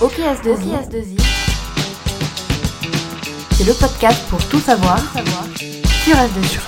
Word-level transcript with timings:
OKS2I, 0.00 1.18
c'est 3.52 3.64
le 3.64 3.72
podcast 3.72 4.28
pour 4.28 4.46
tout 4.48 4.60
savoir, 4.60 5.00
sur 6.04 6.14
S2I. 6.14 6.58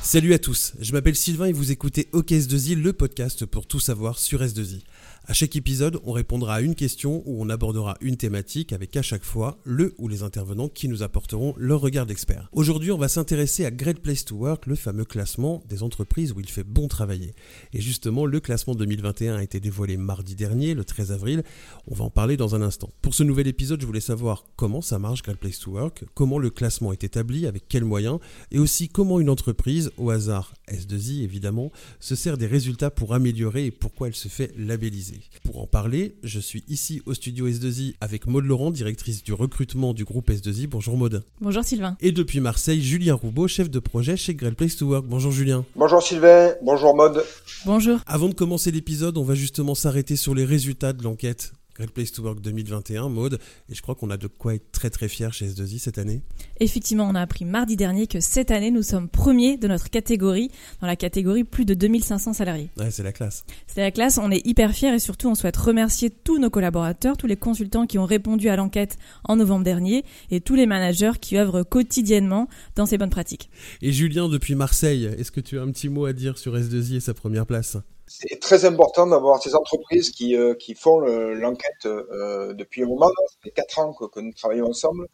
Salut 0.00 0.32
à 0.32 0.38
tous, 0.38 0.74
je 0.80 0.92
m'appelle 0.92 1.16
Sylvain 1.16 1.46
et 1.46 1.52
vous 1.52 1.72
écoutez 1.72 2.08
OKS2I, 2.12 2.80
le 2.80 2.92
podcast 2.92 3.46
pour 3.46 3.66
tout 3.66 3.80
savoir 3.80 4.20
sur 4.20 4.42
S2I. 4.42 4.82
À 5.26 5.32
chaque 5.32 5.56
épisode, 5.56 6.00
on 6.04 6.12
répondra 6.12 6.56
à 6.56 6.60
une 6.60 6.74
question 6.74 7.22
ou 7.24 7.42
on 7.42 7.48
abordera 7.48 7.96
une 8.02 8.18
thématique 8.18 8.74
avec 8.74 8.94
à 8.94 9.00
chaque 9.00 9.24
fois 9.24 9.56
le 9.64 9.94
ou 9.96 10.06
les 10.06 10.22
intervenants 10.22 10.68
qui 10.68 10.86
nous 10.86 11.02
apporteront 11.02 11.54
leur 11.56 11.80
regard 11.80 12.04
d'expert. 12.04 12.50
Aujourd'hui, 12.52 12.92
on 12.92 12.98
va 12.98 13.08
s'intéresser 13.08 13.64
à 13.64 13.70
Great 13.70 14.00
Place 14.00 14.26
to 14.26 14.36
Work, 14.36 14.66
le 14.66 14.74
fameux 14.74 15.06
classement 15.06 15.62
des 15.66 15.82
entreprises 15.82 16.32
où 16.32 16.40
il 16.40 16.50
fait 16.50 16.62
bon 16.62 16.88
travailler. 16.88 17.34
Et 17.72 17.80
justement, 17.80 18.26
le 18.26 18.38
classement 18.38 18.74
2021 18.74 19.36
a 19.36 19.42
été 19.42 19.60
dévoilé 19.60 19.96
mardi 19.96 20.34
dernier, 20.34 20.74
le 20.74 20.84
13 20.84 21.10
avril. 21.10 21.42
On 21.88 21.94
va 21.94 22.04
en 22.04 22.10
parler 22.10 22.36
dans 22.36 22.54
un 22.54 22.60
instant. 22.60 22.90
Pour 23.00 23.14
ce 23.14 23.22
nouvel 23.22 23.46
épisode, 23.46 23.80
je 23.80 23.86
voulais 23.86 24.00
savoir 24.00 24.44
comment 24.56 24.82
ça 24.82 24.98
marche 24.98 25.22
Great 25.22 25.38
Place 25.38 25.58
to 25.58 25.70
Work, 25.70 26.04
comment 26.12 26.38
le 26.38 26.50
classement 26.50 26.92
est 26.92 27.02
établi, 27.02 27.46
avec 27.46 27.66
quels 27.66 27.86
moyens, 27.86 28.18
et 28.50 28.58
aussi 28.58 28.90
comment 28.90 29.18
une 29.20 29.30
entreprise, 29.30 29.90
au 29.96 30.10
hasard 30.10 30.52
S2I 30.68 31.22
évidemment, 31.22 31.72
se 31.98 32.14
sert 32.14 32.36
des 32.36 32.46
résultats 32.46 32.90
pour 32.90 33.14
améliorer 33.14 33.64
et 33.64 33.70
pourquoi 33.70 34.08
elle 34.08 34.14
se 34.14 34.28
fait 34.28 34.52
labelliser. 34.58 35.13
Pour 35.44 35.60
en 35.60 35.66
parler, 35.66 36.16
je 36.22 36.40
suis 36.40 36.64
ici 36.68 37.02
au 37.06 37.14
studio 37.14 37.48
S2I 37.48 37.94
avec 38.00 38.26
Maude 38.26 38.44
Laurent, 38.44 38.70
directrice 38.70 39.22
du 39.22 39.32
recrutement 39.32 39.94
du 39.94 40.04
groupe 40.04 40.30
S2I. 40.30 40.66
Bonjour 40.66 40.96
Maude. 40.96 41.22
Bonjour 41.40 41.64
Sylvain. 41.64 41.96
Et 42.00 42.12
depuis 42.12 42.40
Marseille, 42.40 42.82
Julien 42.82 43.14
Roubaud, 43.14 43.48
chef 43.48 43.70
de 43.70 43.78
projet 43.78 44.16
chez 44.16 44.34
Great 44.34 44.54
Place 44.54 44.76
to 44.76 44.86
Work. 44.86 45.06
Bonjour 45.06 45.32
Julien. 45.32 45.64
Bonjour 45.76 46.02
Sylvain, 46.02 46.54
bonjour 46.62 46.96
Maude. 46.96 47.24
Bonjour. 47.66 47.98
Avant 48.06 48.28
de 48.28 48.34
commencer 48.34 48.70
l'épisode, 48.70 49.18
on 49.18 49.24
va 49.24 49.34
justement 49.34 49.74
s'arrêter 49.74 50.16
sur 50.16 50.34
les 50.34 50.44
résultats 50.44 50.92
de 50.92 51.02
l'enquête 51.02 51.52
Great 51.74 51.90
Place 51.90 52.12
to 52.12 52.22
Work 52.22 52.40
2021, 52.40 53.08
mode, 53.08 53.40
et 53.68 53.74
je 53.74 53.82
crois 53.82 53.94
qu'on 53.94 54.10
a 54.10 54.16
de 54.16 54.28
quoi 54.28 54.54
être 54.54 54.70
très 54.70 54.90
très 54.90 55.08
fier 55.08 55.32
chez 55.32 55.46
S2I 55.48 55.78
cette 55.78 55.98
année. 55.98 56.22
Effectivement, 56.60 57.08
on 57.08 57.14
a 57.14 57.20
appris 57.20 57.44
mardi 57.44 57.76
dernier 57.76 58.06
que 58.06 58.20
cette 58.20 58.52
année, 58.52 58.70
nous 58.70 58.82
sommes 58.82 59.08
premiers 59.08 59.56
de 59.56 59.66
notre 59.66 59.90
catégorie, 59.90 60.50
dans 60.80 60.86
la 60.86 60.94
catégorie 60.94 61.42
plus 61.42 61.64
de 61.64 61.74
2500 61.74 62.34
salariés. 62.34 62.70
Ouais, 62.76 62.90
c'est 62.90 63.02
la 63.02 63.12
classe. 63.12 63.44
C'est 63.66 63.80
la 63.80 63.90
classe, 63.90 64.18
on 64.18 64.30
est 64.30 64.46
hyper 64.46 64.72
fiers 64.72 64.94
et 64.94 64.98
surtout 65.00 65.28
on 65.28 65.34
souhaite 65.34 65.56
remercier 65.56 66.10
tous 66.10 66.38
nos 66.38 66.50
collaborateurs, 66.50 67.16
tous 67.16 67.26
les 67.26 67.36
consultants 67.36 67.86
qui 67.86 67.98
ont 67.98 68.06
répondu 68.06 68.48
à 68.48 68.56
l'enquête 68.56 68.96
en 69.24 69.36
novembre 69.36 69.64
dernier 69.64 70.04
et 70.30 70.40
tous 70.40 70.54
les 70.54 70.66
managers 70.66 71.12
qui 71.20 71.36
œuvrent 71.36 71.64
quotidiennement 71.64 72.48
dans 72.76 72.86
ces 72.86 72.98
bonnes 72.98 73.10
pratiques. 73.10 73.50
Et 73.82 73.92
Julien, 73.92 74.28
depuis 74.28 74.54
Marseille, 74.54 75.06
est-ce 75.18 75.32
que 75.32 75.40
tu 75.40 75.58
as 75.58 75.62
un 75.62 75.70
petit 75.72 75.88
mot 75.88 76.04
à 76.04 76.12
dire 76.12 76.38
sur 76.38 76.56
S2I 76.56 76.96
et 76.96 77.00
sa 77.00 77.14
première 77.14 77.46
place? 77.46 77.78
C'est 78.06 78.40
très 78.40 78.64
important 78.64 79.06
d'avoir 79.06 79.42
ces 79.42 79.54
entreprises 79.54 80.10
qui, 80.10 80.36
euh, 80.36 80.54
qui 80.54 80.74
font 80.74 81.00
l'enquête 81.00 81.86
euh, 81.86 82.52
depuis 82.52 82.82
un 82.82 82.86
moment. 82.86 83.06
Ça 83.06 83.36
fait 83.42 83.50
quatre 83.50 83.78
ans 83.78 83.92
que, 83.92 84.20
nous 84.20 84.32
travaillons 84.32 84.66
ensemble. 84.66 85.08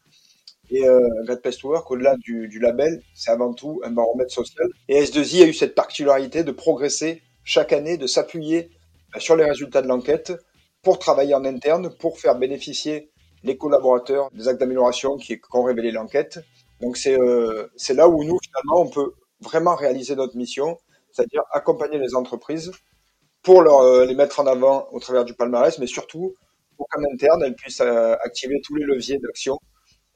Et 0.71 0.87
euh, 0.87 0.99
Great 1.25 1.41
Place 1.41 1.57
to 1.57 1.69
Work, 1.69 1.91
au-delà 1.91 2.15
du, 2.17 2.47
du, 2.47 2.59
label, 2.59 3.03
c'est 3.13 3.29
avant 3.29 3.53
tout 3.53 3.81
un 3.83 3.91
baromètre 3.91 4.31
social. 4.31 4.67
Et 4.87 5.03
S2I 5.03 5.43
a 5.43 5.45
eu 5.47 5.53
cette 5.53 5.75
particularité 5.75 6.45
de 6.45 6.51
progresser 6.51 7.21
chaque 7.43 7.73
année, 7.73 7.97
de 7.97 8.07
s'appuyer 8.07 8.69
euh, 9.15 9.19
sur 9.19 9.35
les 9.35 9.43
résultats 9.43 9.81
de 9.81 9.87
l'enquête 9.87 10.31
pour 10.81 10.97
travailler 10.97 11.35
en 11.35 11.43
interne, 11.43 11.89
pour 11.99 12.19
faire 12.19 12.37
bénéficier 12.37 13.11
les 13.43 13.57
collaborateurs 13.57 14.29
des 14.31 14.47
actes 14.47 14.59
d'amélioration 14.61 15.17
qu'ont 15.49 15.63
révélé 15.63 15.91
l'enquête. 15.91 16.39
Donc 16.79 16.95
c'est 16.95 17.19
euh, 17.19 17.67
là 17.89 18.07
où 18.07 18.23
nous, 18.23 18.37
finalement, 18.41 18.81
on 18.81 18.89
peut 18.89 19.13
vraiment 19.41 19.75
réaliser 19.75 20.15
notre 20.15 20.37
mission, 20.37 20.77
c'est-à-dire 21.11 21.43
accompagner 21.51 21.97
les 21.97 22.15
entreprises 22.15 22.71
pour 23.41 23.61
leur, 23.61 23.81
euh, 23.81 24.05
les 24.05 24.15
mettre 24.15 24.39
en 24.39 24.47
avant 24.47 24.87
au 24.91 24.99
travers 24.99 25.25
du 25.25 25.33
palmarès, 25.33 25.77
mais 25.79 25.87
surtout 25.87 26.35
pour 26.77 26.87
qu'en 26.89 27.01
interne, 27.13 27.43
elles 27.43 27.55
puissent 27.55 27.81
euh, 27.81 28.15
activer 28.23 28.59
tous 28.63 28.75
les 28.75 28.85
leviers 28.85 29.17
d'action 29.19 29.57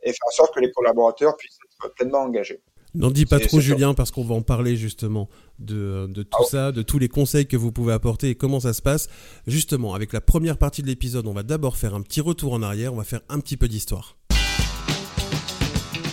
et 0.03 0.11
faire 0.11 0.27
en 0.27 0.35
sorte 0.35 0.55
que 0.55 0.59
les 0.59 0.71
collaborateurs 0.71 1.35
puissent 1.37 1.57
être 1.83 1.93
pleinement 1.95 2.19
engagés. 2.19 2.61
N'en 2.93 3.11
dis 3.11 3.25
pas 3.25 3.39
trop, 3.39 3.59
Julien, 3.59 3.93
parce 3.93 4.11
qu'on 4.11 4.23
va 4.23 4.35
en 4.35 4.41
parler 4.41 4.77
justement 4.77 5.27
de, 5.59 6.07
de 6.07 6.23
tout 6.23 6.37
ah 6.39 6.49
ça, 6.49 6.71
de 6.71 6.81
tous 6.81 6.97
les 6.97 7.09
conseils 7.09 7.45
que 7.45 7.57
vous 7.57 7.73
pouvez 7.73 7.91
apporter 7.91 8.29
et 8.29 8.35
comment 8.35 8.61
ça 8.61 8.71
se 8.71 8.81
passe. 8.81 9.09
Justement, 9.47 9.93
avec 9.93 10.13
la 10.13 10.21
première 10.21 10.57
partie 10.57 10.81
de 10.81 10.87
l'épisode, 10.87 11.27
on 11.27 11.33
va 11.33 11.43
d'abord 11.43 11.75
faire 11.75 11.93
un 11.93 12.01
petit 12.01 12.21
retour 12.21 12.53
en 12.53 12.61
arrière, 12.61 12.93
on 12.93 12.97
va 12.97 13.03
faire 13.03 13.19
un 13.27 13.41
petit 13.41 13.57
peu 13.57 13.67
d'histoire. 13.67 14.15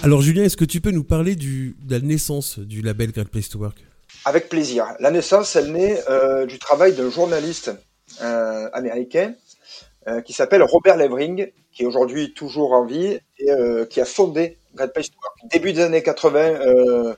Alors, 0.02 0.22
Julien, 0.22 0.42
est-ce 0.42 0.56
que 0.56 0.64
tu 0.64 0.80
peux 0.80 0.90
nous 0.90 1.04
parler 1.04 1.36
du, 1.36 1.76
de 1.84 1.94
la 1.94 2.00
naissance 2.00 2.58
du 2.58 2.82
label 2.82 3.12
Great 3.12 3.28
Place 3.28 3.48
to 3.48 3.60
Work? 3.60 3.76
Avec 4.24 4.48
plaisir. 4.48 4.94
La 5.00 5.10
naissance, 5.10 5.56
elle 5.56 5.72
naît 5.72 6.02
euh, 6.08 6.46
du 6.46 6.58
travail 6.58 6.92
d'un 6.94 7.10
journaliste 7.10 7.72
euh, 8.20 8.68
américain 8.72 9.34
euh, 10.08 10.20
qui 10.20 10.32
s'appelle 10.32 10.64
Robert 10.64 10.96
Levering, 10.96 11.52
qui 11.72 11.84
est 11.84 11.86
aujourd'hui 11.86 12.34
toujours 12.34 12.72
en 12.72 12.84
vie 12.84 13.20
et 13.38 13.50
qui 13.88 14.00
a 14.00 14.04
fondé 14.04 14.58
to 14.76 14.82
Work. 14.82 15.52
Début 15.52 15.72
des 15.72 15.82
années 15.82 16.02
80, 16.02 16.40
euh, 16.40 17.14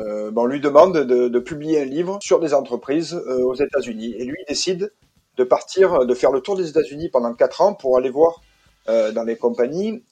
euh, 0.00 0.30
bon, 0.32 0.42
on 0.42 0.46
lui 0.46 0.60
demande 0.60 0.98
de, 0.98 1.38
publier 1.38 1.82
un 1.82 1.84
livre 1.84 2.18
sur 2.20 2.40
des 2.40 2.52
entreprises 2.52 3.14
aux 3.14 3.54
États-Unis. 3.54 4.14
Et 4.18 4.24
lui, 4.24 4.36
il 4.40 4.48
décide 4.48 4.92
de 5.36 5.44
partir, 5.44 6.04
de 6.04 6.14
faire 6.14 6.32
le 6.32 6.40
tour 6.40 6.56
des 6.56 6.68
États-Unis 6.68 7.10
pendant 7.10 7.32
quatre 7.34 7.60
ans 7.60 7.74
pour 7.74 7.96
aller 7.96 8.10
voir 8.10 8.42
dans 8.86 9.24
les 9.24 9.36
compagnies 9.36 10.02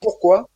pourquoi 0.00 0.48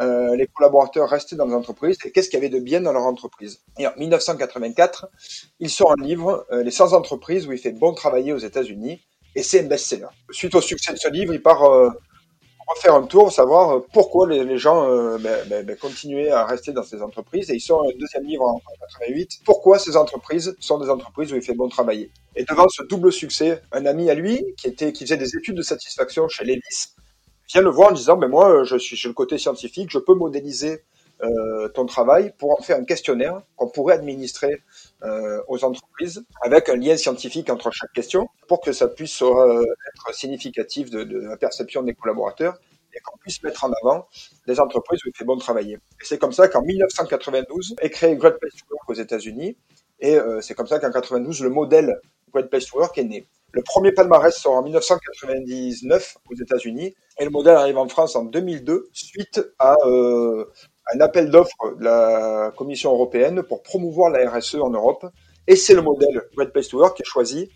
euh, 0.00 0.36
les 0.36 0.46
collaborateurs 0.46 1.08
restaient 1.08 1.36
dans 1.36 1.46
les 1.46 1.54
entreprises 1.54 1.96
et 2.04 2.12
qu'est-ce 2.12 2.28
qu'il 2.28 2.38
y 2.38 2.44
avait 2.44 2.54
de 2.54 2.60
bien 2.62 2.80
dans 2.80 2.92
leur 2.92 3.02
entreprise? 3.02 3.60
Et 3.78 3.86
en 3.86 3.92
1984, 3.96 5.08
il 5.60 5.70
sort 5.70 5.92
un 5.92 6.02
livre, 6.02 6.46
euh, 6.52 6.62
Les 6.62 6.70
100 6.70 6.92
entreprises 6.92 7.46
où 7.46 7.52
il 7.52 7.58
fait 7.58 7.72
bon 7.72 7.94
travailler 7.94 8.32
aux 8.32 8.38
États-Unis, 8.38 9.00
et 9.34 9.42
c'est 9.42 9.60
un 9.60 9.68
best-seller. 9.68 10.08
Suite 10.30 10.54
au 10.54 10.60
succès 10.60 10.92
de 10.92 10.98
ce 10.98 11.08
livre, 11.08 11.34
il 11.34 11.42
part 11.42 11.64
euh, 11.64 11.90
refaire 12.68 12.94
un 12.94 13.02
tour, 13.02 13.32
savoir 13.32 13.76
euh, 13.76 13.86
pourquoi 13.92 14.28
les, 14.28 14.58
gens 14.58 14.88
euh, 14.88 15.18
ben, 15.18 15.46
ben, 15.48 15.64
ben, 15.64 15.76
continuaient 15.76 16.30
à 16.30 16.44
rester 16.44 16.72
dans 16.72 16.82
ces 16.82 17.02
entreprises. 17.02 17.50
Et 17.50 17.54
il 17.54 17.60
sort 17.60 17.84
un 17.84 17.98
deuxième 17.98 18.24
livre 18.24 18.44
en 18.44 18.60
88, 18.80 19.40
pourquoi 19.44 19.78
ces 19.78 19.96
entreprises 19.96 20.54
sont 20.60 20.78
des 20.78 20.90
entreprises 20.90 21.32
où 21.32 21.36
il 21.36 21.42
fait 21.42 21.54
bon 21.54 21.68
travailler. 21.68 22.10
Et 22.36 22.44
devant 22.44 22.68
ce 22.68 22.82
double 22.82 23.12
succès, 23.12 23.62
un 23.72 23.86
ami 23.86 24.10
à 24.10 24.14
lui, 24.14 24.44
qui, 24.56 24.68
était, 24.68 24.92
qui 24.92 25.04
faisait 25.04 25.16
des 25.16 25.34
études 25.36 25.56
de 25.56 25.62
satisfaction 25.62 26.28
chez 26.28 26.44
Levis, 26.44 26.94
vient 27.48 27.62
le 27.62 27.70
voir 27.70 27.90
en 27.90 27.92
disant, 27.92 28.16
ben 28.16 28.28
moi, 28.28 28.64
je 28.64 28.76
suis 28.76 28.96
sur 28.96 29.08
le 29.08 29.14
côté 29.14 29.38
scientifique, 29.38 29.90
je 29.90 29.98
peux 29.98 30.14
modéliser 30.14 30.84
euh, 31.22 31.68
ton 31.70 31.86
travail 31.86 32.32
pour 32.38 32.58
en 32.58 32.62
faire 32.62 32.78
un 32.78 32.84
questionnaire 32.84 33.42
qu'on 33.56 33.68
pourrait 33.68 33.94
administrer 33.94 34.62
euh, 35.02 35.42
aux 35.48 35.64
entreprises 35.64 36.24
avec 36.42 36.68
un 36.68 36.76
lien 36.76 36.96
scientifique 36.96 37.50
entre 37.50 37.72
chaque 37.72 37.92
question 37.92 38.28
pour 38.46 38.60
que 38.60 38.72
ça 38.72 38.86
puisse 38.86 39.20
euh, 39.22 39.64
être 39.88 40.14
significatif 40.14 40.90
de, 40.90 41.02
de, 41.02 41.18
la 41.18 41.36
perception 41.36 41.82
des 41.82 41.94
collaborateurs 41.94 42.54
et 42.94 43.00
qu'on 43.00 43.18
puisse 43.18 43.42
mettre 43.42 43.64
en 43.64 43.72
avant 43.82 44.06
des 44.46 44.60
entreprises 44.60 45.00
où 45.04 45.08
il 45.08 45.16
fait 45.16 45.24
bon 45.24 45.36
travailler. 45.36 45.74
Et 45.74 46.04
c'est 46.04 46.18
comme 46.18 46.32
ça 46.32 46.46
qu'en 46.46 46.62
1992 46.62 47.74
est 47.80 47.90
créé 47.90 48.14
Great 48.16 48.38
Place 48.38 48.54
to 48.54 48.64
Work 48.70 48.88
aux 48.88 48.94
États-Unis 48.94 49.56
et 50.00 50.16
euh, 50.16 50.40
c'est 50.40 50.54
comme 50.54 50.68
ça 50.68 50.78
qu'en 50.78 50.92
92 50.92 51.42
le 51.42 51.50
modèle 51.50 52.00
Great 52.32 52.48
Place 52.48 52.66
to 52.66 52.78
Work 52.78 52.96
est 52.98 53.04
né. 53.04 53.26
Le 53.52 53.62
premier 53.62 53.92
palmarès 53.92 54.36
sort 54.36 54.54
en 54.54 54.62
1999 54.62 56.18
aux 56.30 56.34
États-Unis 56.34 56.94
et 57.18 57.24
le 57.24 57.30
modèle 57.30 57.56
arrive 57.56 57.78
en 57.78 57.88
France 57.88 58.14
en 58.14 58.24
2002 58.24 58.88
suite 58.92 59.40
à 59.58 59.74
euh, 59.86 60.44
un 60.94 61.00
appel 61.00 61.30
d'offres 61.30 61.76
de 61.78 61.84
la 61.84 62.52
Commission 62.56 62.92
européenne 62.92 63.42
pour 63.42 63.62
promouvoir 63.62 64.10
la 64.10 64.30
RSE 64.30 64.56
en 64.56 64.70
Europe. 64.70 65.06
Et 65.46 65.56
c'est 65.56 65.74
le 65.74 65.80
modèle 65.80 66.22
Great 66.36 66.52
Place 66.52 66.68
to 66.68 66.78
Work 66.78 66.96
qui 66.96 67.02
est 67.02 67.06
choisi 67.06 67.48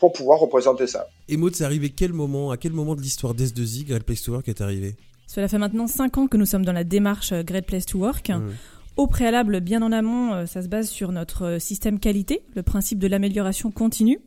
pour 0.00 0.12
pouvoir 0.12 0.40
représenter 0.40 0.88
ça. 0.88 1.06
Et 1.28 1.36
Maud, 1.36 1.54
c'est 1.54 1.64
arrivé 1.64 1.90
quel 1.90 2.12
moment, 2.12 2.50
à 2.50 2.56
quel 2.56 2.72
moment 2.72 2.96
de 2.96 3.00
l'histoire 3.00 3.34
d'S2I 3.34 3.86
Great 3.86 4.02
Place 4.02 4.22
to 4.22 4.32
Work 4.32 4.48
est 4.48 4.60
arrivé? 4.60 4.96
Cela 5.28 5.46
fait 5.46 5.58
maintenant 5.58 5.86
5 5.86 6.18
ans 6.18 6.26
que 6.26 6.36
nous 6.36 6.46
sommes 6.46 6.64
dans 6.64 6.72
la 6.72 6.84
démarche 6.84 7.32
euh, 7.32 7.42
Great 7.44 7.66
Place 7.66 7.86
to 7.86 7.98
Work. 7.98 8.30
Mmh. 8.30 8.50
Au 8.96 9.06
préalable, 9.06 9.60
bien 9.60 9.82
en 9.82 9.92
amont, 9.92 10.32
euh, 10.32 10.46
ça 10.46 10.62
se 10.62 10.68
base 10.68 10.88
sur 10.88 11.12
notre 11.12 11.58
système 11.60 11.98
qualité, 11.98 12.42
le 12.54 12.62
principe 12.62 12.98
de 12.98 13.06
l'amélioration 13.06 13.70
continue. 13.70 14.20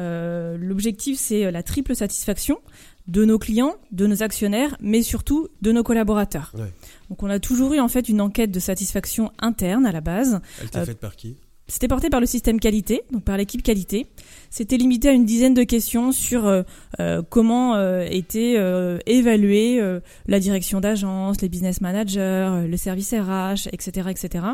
Euh, 0.00 0.56
L'objectif, 0.58 1.18
c'est 1.18 1.50
la 1.50 1.62
triple 1.62 1.94
satisfaction 1.94 2.58
de 3.06 3.24
nos 3.24 3.38
clients, 3.38 3.76
de 3.92 4.06
nos 4.06 4.22
actionnaires, 4.22 4.76
mais 4.80 5.02
surtout 5.02 5.48
de 5.62 5.72
nos 5.72 5.82
collaborateurs. 5.82 6.52
Ouais. 6.56 6.72
Donc 7.08 7.22
on 7.22 7.30
a 7.30 7.38
toujours 7.38 7.74
eu 7.74 7.80
en 7.80 7.88
fait 7.88 8.08
une 8.08 8.20
enquête 8.20 8.50
de 8.50 8.60
satisfaction 8.60 9.32
interne 9.40 9.84
à 9.84 9.92
la 9.92 10.00
base. 10.00 10.40
Elle 10.60 10.66
était 10.66 10.78
euh, 10.78 10.84
faite 10.86 11.00
par 11.00 11.16
qui? 11.16 11.36
C'était 11.70 11.86
porté 11.86 12.10
par 12.10 12.18
le 12.18 12.26
système 12.26 12.58
qualité, 12.58 13.02
donc 13.12 13.22
par 13.22 13.36
l'équipe 13.36 13.62
qualité. 13.62 14.08
C'était 14.50 14.76
limité 14.76 15.08
à 15.08 15.12
une 15.12 15.24
dizaine 15.24 15.54
de 15.54 15.62
questions 15.62 16.10
sur 16.10 16.48
euh, 16.48 16.62
euh, 16.98 17.22
comment 17.28 17.76
euh, 17.76 18.04
était 18.10 18.56
euh, 18.56 18.98
évaluée 19.06 19.80
la 20.26 20.40
direction 20.40 20.80
d'agence, 20.80 21.40
les 21.40 21.48
business 21.48 21.80
managers, 21.80 22.66
le 22.68 22.76
service 22.76 23.14
RH, 23.14 23.68
etc., 23.72 24.08
etc. 24.10 24.44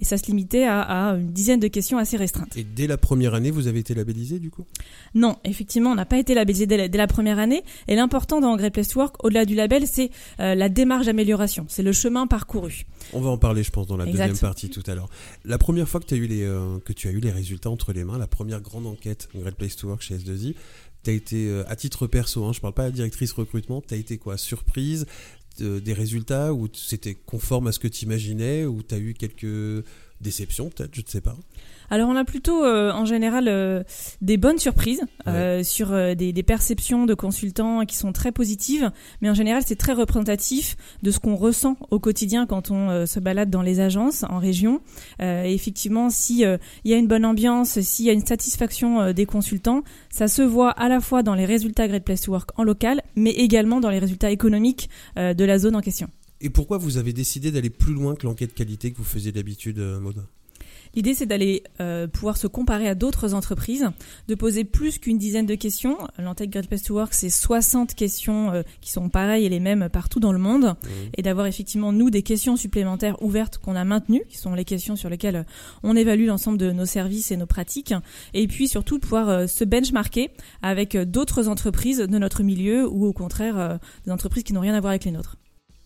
Et 0.00 0.04
ça 0.04 0.16
se 0.16 0.26
limitait 0.26 0.64
à, 0.64 0.80
à, 0.80 1.14
une 1.16 1.32
dizaine 1.32 1.58
de 1.58 1.66
questions 1.66 1.98
assez 1.98 2.16
restreintes. 2.16 2.56
Et 2.56 2.62
dès 2.64 2.86
la 2.86 2.96
première 2.96 3.34
année, 3.34 3.50
vous 3.50 3.66
avez 3.66 3.80
été 3.80 3.94
labellisé 3.94 4.38
du 4.38 4.50
coup? 4.50 4.64
Non, 5.14 5.36
effectivement, 5.44 5.90
on 5.90 5.96
n'a 5.96 6.06
pas 6.06 6.18
été 6.18 6.34
labellisé 6.34 6.66
dès 6.66 6.76
la, 6.76 6.88
dès 6.88 6.98
la, 6.98 7.08
première 7.08 7.40
année. 7.40 7.64
Et 7.88 7.96
l'important 7.96 8.40
dans 8.40 8.56
Great 8.56 8.72
Place 8.72 8.88
to 8.88 9.00
Work, 9.00 9.24
au-delà 9.24 9.44
du 9.44 9.56
label, 9.56 9.86
c'est 9.88 10.10
la 10.38 10.68
démarche 10.68 11.06
d'amélioration, 11.06 11.66
c'est 11.68 11.82
le 11.82 11.92
chemin 11.92 12.28
parcouru. 12.28 12.84
On 13.12 13.20
va 13.20 13.30
en 13.30 13.38
parler, 13.38 13.62
je 13.62 13.70
pense, 13.70 13.86
dans 13.86 13.96
la 13.96 14.06
exact. 14.06 14.28
deuxième 14.28 14.38
partie 14.40 14.70
tout 14.70 14.82
à 14.86 14.94
l'heure. 14.94 15.08
La 15.44 15.58
première 15.58 15.88
fois 15.88 16.00
que, 16.00 16.14
as 16.14 16.18
eu 16.18 16.26
les, 16.26 16.46
que 16.84 16.92
tu 16.92 17.08
as 17.08 17.10
eu 17.10 17.20
les 17.20 17.30
résultats 17.30 17.70
entre 17.70 17.92
les 17.92 18.04
mains, 18.04 18.18
la 18.18 18.26
première 18.26 18.60
grande 18.60 18.86
enquête 18.86 19.28
Great 19.34 19.54
Place 19.54 19.76
to 19.76 19.88
Work 19.88 20.02
chez 20.02 20.16
S2I, 20.16 20.54
tu 21.02 21.10
as 21.10 21.12
été, 21.12 21.62
à 21.66 21.76
titre 21.76 22.06
perso, 22.06 22.44
hein, 22.44 22.52
je 22.52 22.60
parle 22.60 22.74
pas 22.74 22.82
à 22.82 22.86
la 22.86 22.92
directrice 22.92 23.32
recrutement, 23.32 23.82
tu 23.86 23.94
as 23.94 23.96
été 23.96 24.18
quoi 24.18 24.36
Surprise 24.36 25.06
des 25.58 25.92
résultats 25.92 26.54
ou 26.54 26.68
c'était 26.72 27.14
conforme 27.14 27.66
à 27.66 27.72
ce 27.72 27.78
que 27.78 27.88
tu 27.88 28.04
imaginais 28.04 28.64
ou 28.64 28.82
tu 28.82 28.94
as 28.94 28.98
eu 28.98 29.14
quelques 29.14 29.84
déceptions 30.20 30.70
peut-être, 30.70 30.94
je 30.94 31.00
ne 31.00 31.06
sais 31.06 31.20
pas 31.20 31.36
alors 31.90 32.08
on 32.08 32.16
a 32.16 32.24
plutôt 32.24 32.64
euh, 32.64 32.92
en 32.92 33.04
général 33.04 33.48
euh, 33.48 33.82
des 34.22 34.36
bonnes 34.36 34.58
surprises 34.58 35.02
euh, 35.26 35.64
sur 35.64 35.90
des, 35.90 36.32
des, 36.32 36.42
perceptions 36.42 37.04
de 37.04 37.14
consultants 37.14 37.84
qui 37.84 37.96
sont 37.96 38.12
très 38.12 38.30
positives, 38.32 38.90
mais 39.20 39.28
en 39.28 39.34
général 39.34 39.62
c'est 39.66 39.76
très 39.76 39.92
représentatif 39.92 40.76
de 41.02 41.10
ce 41.10 41.18
qu'on 41.18 41.34
ressent 41.34 41.76
au 41.90 41.98
quotidien 41.98 42.46
quand 42.46 42.70
on 42.70 43.06
se 43.06 43.18
balade 43.18 43.50
dans 43.50 43.62
les 43.62 43.80
agences 43.80 44.24
en 44.24 44.38
région. 44.38 44.80
et 45.20 45.52
effectivement, 45.52 46.10
si 46.10 46.42
il 46.42 46.90
y 46.90 46.94
a 46.94 46.96
une 46.96 47.08
bonne 47.08 47.24
ambiance, 47.24 47.80
s'il 47.80 48.06
y 48.06 48.10
a 48.10 48.12
une 48.12 48.24
satisfaction 48.24 49.12
des 49.12 49.26
consultants, 49.26 49.82
ça 50.10 50.28
se 50.28 50.42
voit 50.42 50.70
à 50.70 50.88
la 50.88 51.00
fois 51.00 51.22
dans 51.22 51.34
les 51.34 51.44
résultats 51.44 51.88
Great 51.88 52.04
Place 52.04 52.22
to 52.22 52.32
Work 52.32 52.50
en 52.56 52.62
local, 52.62 53.02
mais 53.16 53.30
également 53.30 53.80
dans 53.80 53.90
les 53.90 53.98
résultats 53.98 54.30
économiques 54.30 54.88
de 55.16 55.44
la 55.44 55.58
zone 55.58 55.76
en 55.76 55.80
question. 55.80 56.08
Et 56.40 56.50
pourquoi 56.50 56.78
vous 56.78 56.96
avez 56.96 57.12
décidé 57.12 57.50
d'aller 57.50 57.70
plus 57.70 57.92
loin 57.92 58.14
que 58.14 58.26
l'enquête 58.26 58.54
qualité 58.54 58.92
que 58.92 58.96
vous 58.96 59.04
faisiez 59.04 59.32
d'habitude, 59.32 59.78
Maud 59.78 60.24
L'idée, 60.94 61.14
c'est 61.14 61.26
d'aller 61.26 61.62
euh, 61.80 62.08
pouvoir 62.08 62.36
se 62.36 62.48
comparer 62.48 62.88
à 62.88 62.96
d'autres 62.96 63.34
entreprises, 63.34 63.88
de 64.26 64.34
poser 64.34 64.64
plus 64.64 64.98
qu'une 64.98 65.18
dizaine 65.18 65.46
de 65.46 65.54
questions. 65.54 65.96
L'Antec 66.18 66.50
Great 66.50 66.66
Place 66.66 66.82
to 66.82 66.94
Work, 66.94 67.14
c'est 67.14 67.30
60 67.30 67.94
questions 67.94 68.50
euh, 68.50 68.62
qui 68.80 68.90
sont 68.90 69.08
pareilles 69.08 69.44
et 69.44 69.48
les 69.48 69.60
mêmes 69.60 69.88
partout 69.88 70.18
dans 70.18 70.32
le 70.32 70.40
monde, 70.40 70.64
mmh. 70.64 70.88
et 71.16 71.22
d'avoir 71.22 71.46
effectivement, 71.46 71.92
nous, 71.92 72.10
des 72.10 72.22
questions 72.22 72.56
supplémentaires 72.56 73.22
ouvertes 73.22 73.58
qu'on 73.58 73.76
a 73.76 73.84
maintenues, 73.84 74.24
qui 74.28 74.36
sont 74.36 74.54
les 74.54 74.64
questions 74.64 74.96
sur 74.96 75.08
lesquelles 75.08 75.36
euh, 75.36 75.44
on 75.84 75.94
évalue 75.94 76.26
l'ensemble 76.26 76.58
de 76.58 76.72
nos 76.72 76.86
services 76.86 77.30
et 77.30 77.36
nos 77.36 77.46
pratiques, 77.46 77.94
et 78.34 78.48
puis 78.48 78.66
surtout 78.66 78.98
de 78.98 79.02
pouvoir 79.02 79.48
se 79.48 79.64
benchmarker 79.64 80.30
avec 80.62 80.96
d'autres 80.96 81.48
entreprises 81.48 81.98
de 81.98 82.18
notre 82.18 82.42
milieu 82.42 82.88
ou 82.88 83.06
au 83.06 83.12
contraire 83.12 83.78
des 84.04 84.10
entreprises 84.10 84.42
qui 84.42 84.52
n'ont 84.52 84.60
rien 84.60 84.74
à 84.74 84.80
voir 84.80 84.90
avec 84.90 85.04
les 85.04 85.12
nôtres. 85.12 85.36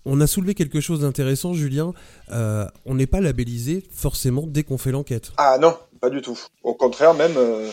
On 0.07 0.21
a 0.21 0.27
soulevé 0.27 0.55
quelque 0.55 0.81
chose 0.81 1.01
d'intéressant, 1.01 1.55
Julien. 1.55 1.95
Euh, 2.31 2.67
on 2.85 2.95
n'est 2.95 3.07
pas 3.07 3.21
labellisé 3.21 3.85
forcément 3.91 4.45
dès 4.47 4.63
qu'on 4.63 4.79
fait 4.79 4.91
l'enquête. 4.91 5.33
Ah 5.39 5.57
non, 5.59 5.77
pas 6.01 6.11
du 6.11 6.21
tout. 6.21 6.39
Au 6.63 6.75
contraire, 6.75 7.15
même 7.15 7.35
euh, 7.37 7.71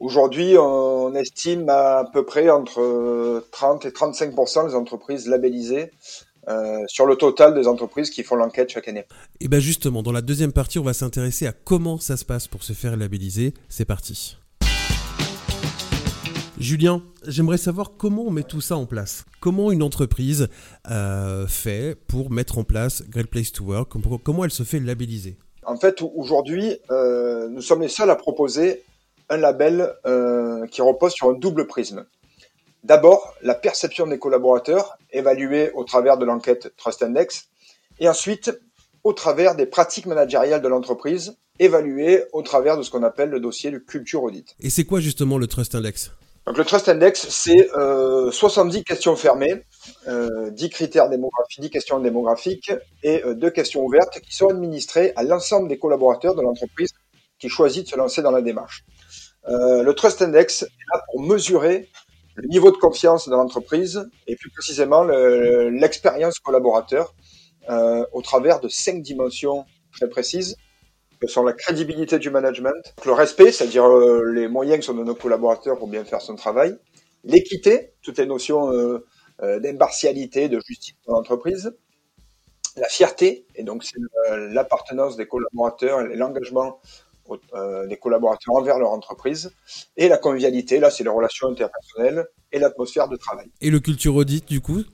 aujourd'hui, 0.00 0.56
on 0.58 1.14
estime 1.14 1.68
à, 1.70 2.04
peu 2.12 2.24
près 2.26 2.50
entre 2.50 3.44
30 3.52 3.86
et 3.86 3.90
35% 3.90 4.68
des 4.68 4.74
entreprises 4.74 5.26
labellisées. 5.28 5.90
Euh, 6.48 6.84
sur 6.86 7.06
le 7.06 7.16
total 7.16 7.54
des 7.54 7.66
entreprises 7.66 8.08
qui 8.08 8.22
font 8.22 8.36
l'enquête 8.36 8.70
chaque 8.70 8.86
année. 8.86 9.04
Et 9.40 9.48
bien 9.48 9.58
justement, 9.58 10.04
dans 10.04 10.12
la 10.12 10.22
deuxième 10.22 10.52
partie, 10.52 10.78
on 10.78 10.84
va 10.84 10.94
s'intéresser 10.94 11.48
à 11.48 11.52
comment 11.52 11.98
ça 11.98 12.16
se 12.16 12.24
passe 12.24 12.46
pour 12.46 12.62
se 12.62 12.72
faire 12.72 12.96
labelliser. 12.96 13.52
C'est 13.68 13.84
parti. 13.84 14.38
Julien, 16.66 17.00
j'aimerais 17.24 17.58
savoir 17.58 17.92
comment 17.96 18.22
on 18.22 18.32
met 18.32 18.42
tout 18.42 18.60
ça 18.60 18.76
en 18.76 18.86
place. 18.86 19.24
Comment 19.38 19.70
une 19.70 19.84
entreprise 19.84 20.48
euh, 20.90 21.46
fait 21.46 21.96
pour 22.08 22.32
mettre 22.32 22.58
en 22.58 22.64
place 22.64 23.04
Great 23.08 23.28
Place 23.28 23.52
to 23.52 23.62
Work? 23.66 23.92
Comment 24.24 24.44
elle 24.44 24.50
se 24.50 24.64
fait 24.64 24.80
labelliser? 24.80 25.38
En 25.64 25.76
fait, 25.76 26.02
aujourd'hui, 26.02 26.76
euh, 26.90 27.48
nous 27.48 27.62
sommes 27.62 27.82
les 27.82 27.88
seuls 27.88 28.10
à 28.10 28.16
proposer 28.16 28.82
un 29.28 29.36
label 29.36 29.94
euh, 30.06 30.66
qui 30.66 30.82
repose 30.82 31.12
sur 31.12 31.28
un 31.30 31.34
double 31.34 31.68
prisme. 31.68 32.04
D'abord, 32.82 33.32
la 33.42 33.54
perception 33.54 34.08
des 34.08 34.18
collaborateurs, 34.18 34.98
évaluée 35.12 35.70
au 35.70 35.84
travers 35.84 36.18
de 36.18 36.24
l'enquête 36.24 36.74
Trust 36.76 37.00
Index, 37.04 37.48
et 38.00 38.08
ensuite, 38.08 38.60
au 39.04 39.12
travers 39.12 39.54
des 39.54 39.66
pratiques 39.66 40.06
managériales 40.06 40.62
de 40.62 40.68
l'entreprise, 40.68 41.36
évaluées 41.60 42.24
au 42.32 42.42
travers 42.42 42.76
de 42.76 42.82
ce 42.82 42.90
qu'on 42.90 43.04
appelle 43.04 43.30
le 43.30 43.38
dossier 43.38 43.70
du 43.70 43.84
culture 43.84 44.24
audit. 44.24 44.56
Et 44.58 44.68
c'est 44.68 44.84
quoi 44.84 44.98
justement 44.98 45.38
le 45.38 45.46
Trust 45.46 45.76
Index? 45.76 46.10
Donc 46.46 46.58
le 46.58 46.64
Trust 46.64 46.88
Index, 46.88 47.28
c'est 47.28 47.70
euh, 47.74 48.30
70 48.30 48.84
questions 48.84 49.16
fermées, 49.16 49.64
euh, 50.06 50.50
10 50.50 50.70
critères 50.70 51.08
démographiques, 51.08 51.60
10 51.60 51.70
questions 51.70 51.98
démographiques 51.98 52.72
et 53.02 53.24
euh, 53.24 53.34
deux 53.34 53.50
questions 53.50 53.82
ouvertes 53.84 54.20
qui 54.20 54.34
sont 54.34 54.48
administrées 54.48 55.12
à 55.16 55.24
l'ensemble 55.24 55.68
des 55.68 55.78
collaborateurs 55.78 56.36
de 56.36 56.42
l'entreprise 56.42 56.90
qui 57.40 57.48
choisit 57.48 57.84
de 57.84 57.90
se 57.90 57.96
lancer 57.96 58.22
dans 58.22 58.30
la 58.30 58.42
démarche. 58.42 58.84
Euh, 59.48 59.82
le 59.82 59.94
Trust 59.94 60.22
Index 60.22 60.62
est 60.62 60.92
là 60.92 61.02
pour 61.10 61.20
mesurer 61.20 61.88
le 62.36 62.48
niveau 62.48 62.70
de 62.70 62.76
confiance 62.76 63.28
de 63.28 63.34
l'entreprise 63.34 64.08
et 64.28 64.36
plus 64.36 64.50
précisément 64.50 65.02
l'expérience 65.04 66.38
collaborateur 66.38 67.14
euh, 67.70 68.04
au 68.12 68.22
travers 68.22 68.60
de 68.60 68.68
cinq 68.68 69.02
dimensions 69.02 69.64
très 69.92 70.08
précises 70.08 70.56
que 71.20 71.26
sont 71.26 71.42
la 71.42 71.52
crédibilité 71.52 72.18
du 72.18 72.30
management, 72.30 72.94
le 73.04 73.12
respect, 73.12 73.52
c'est-à-dire 73.52 73.86
euh, 73.86 74.32
les 74.32 74.48
moyens 74.48 74.78
que 74.80 74.84
sont 74.84 74.94
de 74.94 75.04
nos 75.04 75.14
collaborateurs 75.14 75.78
pour 75.78 75.88
bien 75.88 76.04
faire 76.04 76.20
son 76.20 76.36
travail, 76.36 76.76
l'équité, 77.24 77.92
toutes 78.02 78.18
les 78.18 78.26
notions 78.26 78.72
euh, 78.72 79.04
euh, 79.42 79.60
d'impartialité, 79.60 80.48
de 80.48 80.60
justice 80.66 80.94
dans 81.06 81.14
l'entreprise, 81.14 81.74
la 82.76 82.88
fierté, 82.88 83.46
et 83.54 83.62
donc 83.62 83.84
c'est 83.84 83.98
l'appartenance 84.52 85.16
des 85.16 85.26
collaborateurs 85.26 86.02
et 86.02 86.16
l'engagement 86.16 86.80
des 87.88 87.96
collaborateurs 87.96 88.54
envers 88.54 88.78
leur 88.78 88.90
entreprise, 88.90 89.50
et 89.96 90.08
la 90.08 90.18
convivialité, 90.18 90.78
là 90.78 90.90
c'est 90.90 91.02
les 91.02 91.10
relations 91.10 91.48
interpersonnelles 91.48 92.26
et 92.52 92.58
l'atmosphère 92.58 93.08
de 93.08 93.16
travail. 93.16 93.46
Et 93.62 93.70
le 93.70 93.80
culture 93.80 94.14
audit 94.14 94.46
du 94.46 94.60
coup? 94.60 94.84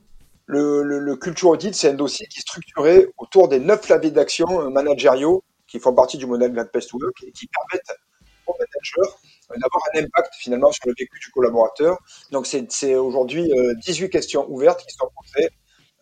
Le, 0.46 0.84
le, 0.84 1.00
le, 1.00 1.16
culture 1.16 1.50
audit, 1.50 1.74
c'est 1.74 1.88
un 1.88 1.94
dossier 1.94 2.26
qui 2.28 2.38
est 2.38 2.42
structuré 2.42 3.08
autour 3.18 3.48
des 3.48 3.58
neuf 3.58 3.88
leviers 3.88 4.12
d'action 4.12 4.70
managériaux 4.70 5.42
qui 5.72 5.80
font 5.80 5.94
partie 5.94 6.18
du 6.18 6.26
modèle 6.26 6.52
Great 6.52 6.70
Place 6.70 6.86
to 6.86 6.98
Work 7.00 7.16
et 7.26 7.32
qui 7.32 7.48
permettent 7.48 7.98
aux 8.46 8.52
managers 8.52 9.10
d'avoir 9.48 9.82
un 9.94 10.00
impact 10.00 10.34
finalement 10.34 10.70
sur 10.70 10.86
le 10.86 10.94
vécu 10.98 11.18
du 11.18 11.30
collaborateur. 11.30 11.96
Donc 12.30 12.46
c'est 12.46 12.94
aujourd'hui 12.94 13.50
18 13.86 14.04
euh, 14.04 14.08
questions 14.08 14.46
ouvertes 14.50 14.84
qui 14.86 14.94
sont 14.94 15.08
posées 15.16 15.48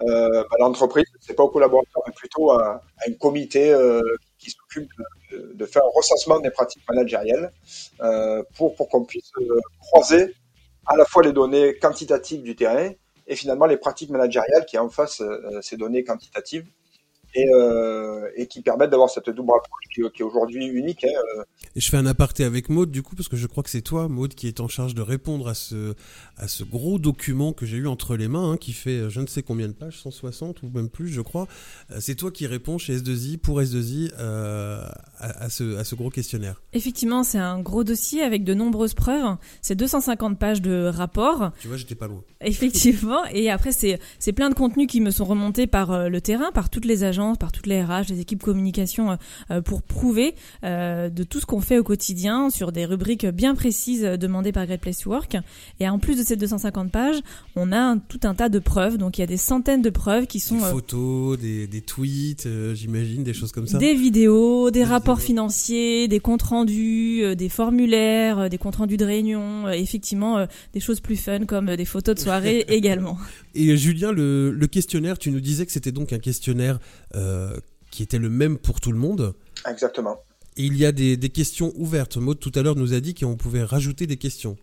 euh, 0.02 0.42
à 0.42 0.58
l'entreprise, 0.58 1.04
c'est 1.20 1.34
pas 1.34 1.44
au 1.44 1.50
collaborateur, 1.50 2.02
mais 2.04 2.12
plutôt 2.12 2.50
à, 2.50 2.82
un 3.06 3.12
comité 3.12 3.70
euh, 3.70 4.00
qui 4.38 4.50
s'occupe 4.50 4.90
de, 5.30 5.66
faire 5.66 5.82
un 5.84 5.90
recensement 5.94 6.40
des 6.40 6.50
pratiques 6.50 6.82
managériales 6.88 7.52
euh, 8.00 8.42
pour, 8.56 8.74
qu'on 8.76 9.04
puisse 9.04 9.30
croiser 9.78 10.34
à 10.86 10.96
la 10.96 11.04
fois 11.04 11.22
les 11.22 11.32
données 11.32 11.76
quantitatives 11.78 12.42
du 12.42 12.56
terrain 12.56 12.90
et 13.28 13.36
finalement 13.36 13.66
les 13.66 13.76
pratiques 13.76 14.10
managériales 14.10 14.66
qui 14.66 14.78
en 14.78 14.88
face 14.88 15.22
ces 15.60 15.76
données 15.76 16.02
quantitatives 16.02 16.66
et, 17.34 17.48
euh, 17.54 18.28
et 18.36 18.46
qui 18.46 18.62
permettent 18.62 18.90
d'avoir 18.90 19.10
cette 19.10 19.30
double 19.30 19.50
approche 19.50 19.84
qui, 19.92 20.02
qui 20.14 20.22
est 20.22 20.24
aujourd'hui 20.24 20.66
unique. 20.66 21.04
Hein. 21.04 21.42
Et 21.76 21.80
je 21.80 21.88
fais 21.88 21.96
un 21.96 22.06
aparté 22.06 22.44
avec 22.44 22.68
Maude 22.68 22.90
du 22.90 23.02
coup 23.02 23.14
parce 23.14 23.28
que 23.28 23.36
je 23.36 23.46
crois 23.46 23.62
que 23.62 23.70
c'est 23.70 23.82
toi, 23.82 24.08
Maude, 24.08 24.34
qui 24.34 24.48
est 24.48 24.60
en 24.60 24.68
charge 24.68 24.94
de 24.94 25.02
répondre 25.02 25.48
à 25.48 25.54
ce 25.54 25.94
à 26.36 26.48
ce 26.48 26.64
gros 26.64 26.98
document 26.98 27.52
que 27.52 27.66
j'ai 27.66 27.76
eu 27.76 27.86
entre 27.86 28.16
les 28.16 28.28
mains, 28.28 28.52
hein, 28.52 28.56
qui 28.56 28.72
fait 28.72 28.98
euh, 28.98 29.08
je 29.10 29.20
ne 29.20 29.26
sais 29.26 29.42
combien 29.42 29.68
de 29.68 29.72
pages, 29.72 30.00
160 30.00 30.62
ou 30.62 30.70
même 30.70 30.88
plus, 30.88 31.08
je 31.08 31.20
crois. 31.20 31.46
Euh, 31.90 31.98
c'est 32.00 32.14
toi 32.14 32.30
qui 32.30 32.46
réponds 32.46 32.78
chez 32.78 32.96
S2I 32.96 33.38
pour 33.38 33.60
S2I 33.60 34.12
euh, 34.18 34.84
à, 35.18 35.44
à, 35.44 35.50
ce 35.50 35.76
à 35.76 35.84
ce 35.84 35.94
gros 35.94 36.10
questionnaire. 36.10 36.62
Effectivement, 36.72 37.22
c'est 37.22 37.38
un 37.38 37.60
gros 37.60 37.84
dossier 37.84 38.22
avec 38.22 38.42
de 38.44 38.54
nombreuses 38.54 38.94
preuves. 38.94 39.36
C'est 39.62 39.76
250 39.76 40.38
pages 40.38 40.62
de 40.62 40.86
rapport. 40.86 41.50
Tu 41.60 41.68
vois, 41.68 41.76
j'étais 41.76 41.94
pas 41.94 42.08
loin. 42.08 42.22
Effectivement, 42.40 43.24
et 43.26 43.50
après 43.50 43.72
c'est 43.72 44.00
c'est 44.18 44.32
plein 44.32 44.50
de 44.50 44.54
contenus 44.54 44.88
qui 44.88 45.00
me 45.00 45.10
sont 45.10 45.24
remontés 45.24 45.66
par 45.66 46.08
le 46.08 46.20
terrain, 46.20 46.50
par 46.52 46.70
toutes 46.70 46.84
les 46.84 47.04
agences 47.04 47.19
par 47.38 47.52
toutes 47.52 47.66
les 47.66 47.82
RH, 47.82 48.08
les 48.08 48.20
équipes 48.20 48.40
communication 48.42 49.12
euh, 49.12 49.16
euh, 49.50 49.60
pour 49.60 49.82
prouver 49.82 50.34
euh, 50.64 51.08
de 51.08 51.22
tout 51.22 51.40
ce 51.40 51.46
qu'on 51.46 51.60
fait 51.60 51.78
au 51.78 51.84
quotidien 51.84 52.50
sur 52.50 52.72
des 52.72 52.84
rubriques 52.84 53.26
bien 53.26 53.54
précises 53.54 54.02
demandées 54.02 54.52
par 54.52 54.66
Great 54.66 54.80
Place 54.80 54.98
to 54.98 55.10
Work. 55.10 55.36
Et 55.78 55.88
en 55.88 55.98
plus 55.98 56.16
de 56.16 56.22
ces 56.22 56.36
250 56.36 56.90
pages, 56.90 57.20
on 57.56 57.72
a 57.72 57.96
tout 58.08 58.20
un 58.24 58.34
tas 58.34 58.48
de 58.48 58.58
preuves. 58.58 58.96
Donc 58.96 59.18
il 59.18 59.20
y 59.20 59.24
a 59.24 59.26
des 59.26 59.36
centaines 59.36 59.82
de 59.82 59.90
preuves 59.90 60.26
qui 60.26 60.40
sont 60.40 60.56
des 60.56 60.64
photos, 60.64 61.38
des, 61.38 61.66
des 61.66 61.80
tweets, 61.80 62.48
j'imagine, 62.74 63.22
des 63.22 63.34
choses 63.34 63.52
comme 63.52 63.66
ça. 63.66 63.78
Des 63.78 63.94
vidéos, 63.94 64.70
des, 64.70 64.84
rapports 64.84 65.20
financiers, 65.20 66.08
des 66.08 66.20
comptes 66.20 66.42
rendus, 66.42 67.36
des 67.36 67.48
formulaires, 67.48 68.48
des 68.48 68.58
comptes 68.58 68.76
rendus 68.76 68.96
de 68.96 69.04
réunion, 69.04 69.68
effectivement 69.68 70.46
des 70.72 70.80
choses 70.80 71.00
plus 71.00 71.16
fun 71.16 71.44
comme 71.46 71.76
des 71.76 71.84
photos 71.84 72.14
de 72.14 72.20
soirée 72.20 72.64
également. 72.68 73.18
Et 73.54 73.76
Julien, 73.76 74.12
le, 74.12 74.52
le, 74.52 74.66
questionnaire, 74.66 75.18
tu 75.18 75.30
nous 75.30 75.40
disais 75.40 75.66
que 75.66 75.72
c'était 75.72 75.92
donc 75.92 76.12
un 76.12 76.18
questionnaire 76.18 76.78
qui 77.90 78.02
était 78.02 78.18
le 78.18 78.28
même 78.28 78.58
pour 78.58 78.80
tout 78.80 78.92
le 78.92 78.98
monde. 78.98 79.34
Exactement. 79.66 80.20
Et 80.56 80.64
il 80.64 80.76
y 80.76 80.84
a 80.84 80.92
des, 80.92 81.16
des 81.16 81.30
questions 81.30 81.72
ouvertes. 81.76 82.16
Maud 82.16 82.38
tout 82.38 82.52
à 82.54 82.62
l'heure 82.62 82.76
nous 82.76 82.94
a 82.94 83.00
dit 83.00 83.14
qu'on 83.14 83.36
pouvait 83.36 83.62
rajouter 83.62 84.06
des 84.06 84.16
questions. 84.16 84.56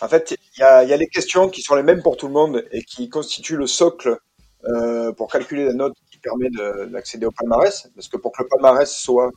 En 0.00 0.08
fait, 0.08 0.36
il 0.56 0.60
y 0.60 0.62
a, 0.62 0.84
y 0.84 0.92
a, 0.92 0.96
les 0.96 1.08
questions 1.08 1.48
qui 1.48 1.62
sont 1.62 1.74
les 1.74 1.82
mêmes 1.82 2.02
pour 2.02 2.16
tout 2.16 2.26
le 2.26 2.32
monde 2.32 2.64
et 2.72 2.82
qui 2.82 3.08
constituent 3.08 3.56
le 3.56 3.66
socle 3.66 4.16
euh, 4.64 5.12
pour 5.12 5.30
calculer 5.30 5.64
la 5.64 5.74
note 5.74 5.94
qui 6.10 6.18
permet 6.18 6.48
d'accéder 6.90 7.26
au 7.26 7.30
palmarès. 7.30 7.88
Parce 7.94 8.08
que 8.08 8.16
pour 8.16 8.32
que 8.32 8.42
le 8.42 8.48
palmarès 8.48 8.90
soit 8.90 9.30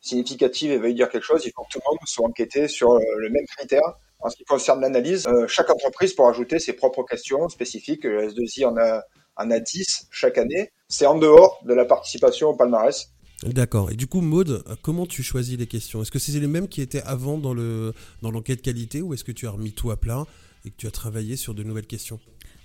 significatif 0.00 0.70
et 0.70 0.78
veuille 0.78 0.94
dire 0.94 1.08
quelque 1.08 1.24
chose, 1.24 1.42
il 1.44 1.52
faut 1.54 1.62
que 1.62 1.72
tout 1.72 1.80
le 1.84 1.90
monde 1.90 1.98
soit 2.06 2.26
enquêté 2.26 2.68
sur 2.68 2.92
euh, 2.92 3.00
le 3.18 3.30
même 3.30 3.46
critère. 3.56 3.94
En 4.20 4.30
ce 4.30 4.36
qui 4.36 4.44
concerne 4.44 4.80
l'analyse, 4.80 5.26
euh, 5.26 5.46
chaque 5.48 5.70
entreprise 5.70 6.12
pour 6.14 6.28
ajouter 6.28 6.58
ses 6.58 6.72
propres 6.72 7.02
questions 7.02 7.48
spécifiques. 7.48 8.04
Le 8.04 8.28
S2I 8.28 8.66
en 8.66 8.76
a, 8.76 9.02
en 9.36 9.50
a 9.50 9.60
10 9.60 10.08
chaque 10.10 10.38
année 10.38 10.70
c'est 10.92 11.06
en 11.06 11.18
dehors 11.18 11.58
de 11.66 11.72
la 11.72 11.86
participation 11.86 12.50
au 12.50 12.54
palmarès. 12.54 13.10
D'accord. 13.44 13.90
Et 13.90 13.96
du 13.96 14.06
coup, 14.06 14.20
Maude, 14.20 14.62
comment 14.82 15.06
tu 15.06 15.22
choisis 15.22 15.58
les 15.58 15.66
questions? 15.66 16.02
Est-ce 16.02 16.12
que 16.12 16.18
c'est 16.18 16.38
les 16.38 16.46
mêmes 16.46 16.68
qui 16.68 16.80
étaient 16.80 17.02
avant 17.02 17.38
dans 17.38 17.54
le 17.54 17.92
dans 18.20 18.30
l'enquête 18.30 18.62
qualité 18.62 19.00
ou 19.02 19.14
est-ce 19.14 19.24
que 19.24 19.32
tu 19.32 19.46
as 19.48 19.50
remis 19.50 19.72
tout 19.72 19.90
à 19.90 19.96
plat 19.96 20.26
et 20.64 20.70
que 20.70 20.76
tu 20.76 20.86
as 20.86 20.92
travaillé 20.92 21.36
sur 21.36 21.54
de 21.54 21.62
nouvelles 21.62 21.86
questions? 21.86 22.20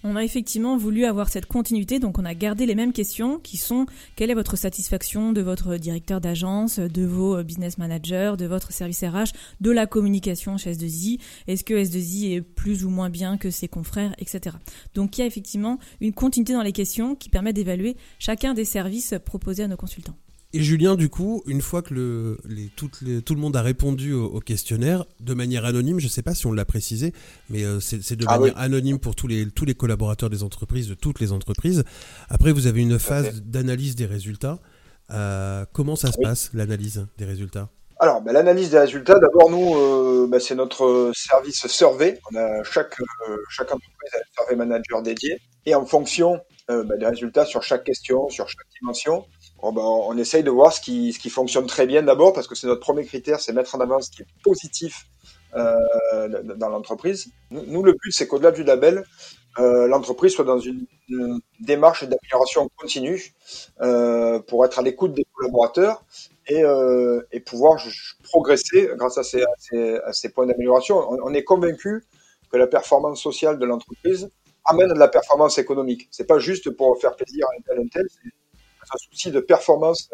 On 0.08 0.16
a 0.16 0.24
effectivement 0.24 0.78
voulu 0.78 1.04
avoir 1.04 1.30
cette 1.30 1.46
continuité, 1.46 2.00
donc 2.00 2.18
on 2.18 2.24
a 2.24 2.34
gardé 2.34 2.66
les 2.66 2.76
mêmes 2.76 2.94
questions 2.94 3.40
qui 3.40 3.58
sont 3.58 3.86
quelle 4.16 4.32
est 4.32 4.36
votre 4.36 4.56
satisfaction 4.56 5.34
de 5.34 5.42
votre 5.42 5.76
directeur 5.76 6.22
d'agence, 6.22 6.80
de 6.80 7.04
vos 7.04 7.44
business 7.44 7.78
managers, 7.78 8.36
de 8.38 8.46
votre 8.46 8.72
service 8.72 9.04
RH, 9.04 9.34
de 9.60 9.72
la 9.72 9.86
communication 9.86 10.58
chez 10.58 10.74
S2I, 10.74 11.20
est-ce 11.48 11.66
que 11.66 11.74
S2I 11.74 12.36
est 12.36 12.42
plus 12.42 12.86
ou 12.86 12.90
moins 12.90 13.10
bien 13.10 13.38
que 13.38 13.52
ses 13.52 13.68
confrères, 13.68 14.16
etc. 14.18 14.56
Donc 14.96 15.18
il 15.18 15.22
y 15.22 15.24
a 15.26 15.28
effectivement 15.28 15.78
une 16.00 16.14
continuité 16.14 16.54
dans 16.54 16.62
les 16.62 16.72
questions 16.72 17.16
qui 17.16 17.30
permet 17.30 17.52
d'évaluer 17.52 17.98
chacun 18.18 18.54
des 18.54 18.66
services 18.66 19.14
proposés 19.26 19.64
à 19.64 19.68
nos 19.68 19.78
consultants. 19.78 20.16
Et 20.54 20.62
Julien, 20.62 20.96
du 20.96 21.10
coup, 21.10 21.44
une 21.46 21.62
fois 21.62 21.82
que 21.82 21.94
le, 21.94 22.38
les, 22.46 22.70
tout 22.70 22.90
le 23.02 23.40
monde 23.40 23.58
a 23.58 23.62
répondu 23.62 24.14
au, 24.14 24.40
questionnaire, 24.40 25.04
de 25.20 25.34
manière 25.34 25.66
anonyme, 25.66 26.00
je 26.00 26.06
ne 26.06 26.10
sais 26.10 26.22
pas 26.22 26.34
si 26.34 26.48
on 26.48 26.54
l'a 26.54 26.64
précisé, 26.64 27.12
mais 27.50 27.64
euh, 27.64 27.82
c'est 27.82 28.16
de 28.16 28.26
ah 28.28 28.40
manière 28.40 28.58
anonyme 28.58 28.98
pour 28.98 29.14
tous 29.14 29.28
les, 29.28 29.46
tous 29.48 29.66
les 29.66 29.76
collaborateurs 29.76 30.30
des 30.30 30.44
entreprises, 30.44 30.88
de 30.88 30.94
toutes 30.94 31.20
les 31.20 31.34
entreprises. 31.34 31.84
Après, 32.30 32.54
vous 32.54 32.66
avez 32.66 32.82
une 32.82 32.98
phase 32.98 33.42
d'analyse 33.42 33.96
des 33.96 34.06
résultats. 34.06 34.60
Euh, 35.12 35.66
comment 35.74 35.98
ça 35.98 36.14
se 36.14 36.18
passe, 36.22 36.50
l'analyse 36.54 37.06
des 37.18 37.26
résultats? 37.26 37.68
Alors, 38.00 38.22
ben, 38.22 38.32
l'analyse 38.32 38.70
des 38.70 38.80
résultats, 38.80 39.20
d'abord, 39.20 39.50
nous, 39.50 39.76
euh, 39.76 40.28
ben, 40.30 40.40
c'est 40.40 40.56
notre 40.56 41.12
service 41.14 41.68
survey. 41.68 42.22
On 42.32 42.38
a 42.38 42.64
chaque, 42.64 42.96
chaque 43.50 43.68
entreprise 43.68 44.12
a 44.14 44.18
un 44.18 44.44
survey 44.44 44.56
manager 44.56 45.02
dédié. 45.02 45.42
Et 45.66 45.76
en 45.76 45.86
fonction 45.86 46.40
ben, 46.70 46.98
des 46.98 47.06
résultats 47.06 47.46
sur 47.46 47.64
chaque 47.64 47.84
question, 47.84 48.30
sur 48.30 48.48
chaque 48.48 48.68
dimension, 48.80 49.26
on, 49.60 49.72
ben, 49.72 49.82
on 49.82 50.18
essaye 50.18 50.44
de 50.44 50.52
voir 50.52 50.72
ce 50.74 50.82
qui, 50.82 51.14
ce 51.14 51.20
qui 51.20 51.30
fonctionne 51.30 51.66
très 51.66 51.86
bien 51.86 52.04
d'abord, 52.04 52.34
parce 52.34 52.48
que 52.48 52.56
c'est 52.56 52.68
notre 52.68 52.82
premier 52.82 53.06
critère, 53.06 53.40
c'est 53.40 53.54
mettre 53.54 53.76
en 53.76 53.80
avant 53.80 54.00
ce 54.02 54.12
qui 54.12 54.22
est 54.22 54.28
positif 54.44 55.08
euh, 55.56 55.78
dans 56.56 56.70
l'entreprise. 56.70 57.32
Nous, 57.52 57.84
le 57.84 57.94
but, 57.94 58.12
c'est 58.12 58.28
qu'au-delà 58.28 58.52
du 58.52 58.64
label, 58.64 59.04
euh, 59.60 59.88
l'entreprise 59.88 60.34
soit 60.34 60.46
dans 60.46 60.60
une, 60.60 60.86
démarche 61.60 62.04
d'amélioration 62.04 62.70
continue 62.76 63.34
euh, 63.82 64.40
pour 64.40 64.66
être 64.66 64.78
à 64.78 64.82
l'écoute 64.82 65.14
des 65.14 65.26
collaborateurs 65.34 66.04
et, 66.48 66.64
euh, 66.64 67.22
et 67.32 67.40
pouvoir 67.40 67.82
progresser 68.24 68.90
grâce 68.96 69.18
à 69.18 69.24
ces, 69.24 69.42
à 69.42 69.54
ces, 69.58 69.96
à 70.06 70.14
ces 70.14 70.30
points 70.30 70.46
d'amélioration. 70.46 70.98
On, 70.98 71.18
on, 71.24 71.34
est 71.34 71.44
convaincu 71.44 72.04
que 72.52 72.58
la 72.58 72.68
performance 72.68 73.22
sociale 73.22 73.58
de 73.58 73.66
l'entreprise 73.66 74.30
amène 74.66 74.90
de 74.90 75.00
la 75.00 75.08
performance 75.08 75.58
économique. 75.58 76.08
C'est 76.12 76.28
pas 76.28 76.40
juste 76.40 76.70
pour 76.72 77.00
faire 77.00 77.16
plaisir 77.16 77.48
à 77.48 77.56
un 77.56 77.62
tel, 77.62 77.80
un 77.80 77.88
tel, 77.88 78.06
un 78.94 78.98
souci 78.98 79.32
de 79.32 79.40
performance 79.40 80.10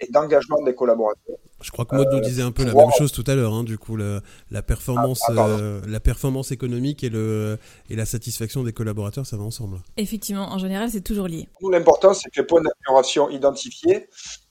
et 0.00 0.06
d'engagement 0.10 0.62
des 0.62 0.74
collaborateurs. 0.74 1.36
Je 1.60 1.72
crois 1.72 1.84
que 1.84 1.96
Maud 1.96 2.06
nous 2.12 2.20
disait 2.20 2.42
un 2.42 2.52
peu 2.52 2.64
la 2.64 2.72
même 2.72 2.90
chose 2.96 3.10
tout 3.10 3.24
à 3.26 3.34
l'heure, 3.34 3.52
hein, 3.52 3.64
du 3.64 3.78
coup, 3.78 3.96
la, 3.96 4.62
performance, 4.62 5.20
ah, 5.28 5.32
ah, 5.36 5.48
euh, 5.48 5.80
la 5.88 5.98
performance 5.98 6.52
économique 6.52 7.02
et, 7.02 7.08
le, 7.08 7.58
et 7.90 7.96
la 7.96 8.06
satisfaction 8.06 8.62
des 8.62 8.72
collaborateurs, 8.72 9.26
ça 9.26 9.36
va 9.36 9.42
ensemble. 9.42 9.78
Effectivement, 9.96 10.52
en 10.52 10.58
général, 10.58 10.88
c'est 10.90 11.00
toujours 11.00 11.26
lié. 11.26 11.48
L'important, 11.68 12.14
c'est 12.14 12.30
que 12.30 12.40
les 12.40 12.46
points 12.46 12.62
d'amélioration 12.62 13.28
identifiés 13.28 14.08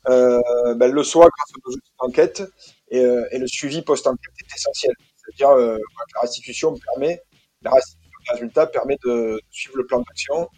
euh, 0.10 0.42
ben, 0.76 0.92
le 0.92 1.04
soient 1.04 1.30
grâce 1.30 1.52
aux 1.66 1.72
outils 1.72 1.92
d'enquête 2.00 2.44
et, 2.90 3.00
euh, 3.00 3.26
et, 3.32 3.40
le 3.40 3.48
suivi 3.48 3.82
post-enquête 3.82 4.34
est 4.40 4.56
essentiel. 4.56 4.94
C'est-à-dire 5.18 5.50
euh, 5.56 5.78
la 6.16 6.22
restitution 6.22 6.76
permet, 6.92 7.22
la 7.62 7.72
restitution 7.72 8.10
des 8.26 8.34
résultats 8.34 8.68
permet 8.68 8.98
de 9.06 9.40
suivre 9.50 9.78
le 9.78 9.86
plan 9.86 10.00
d'action 10.00 10.50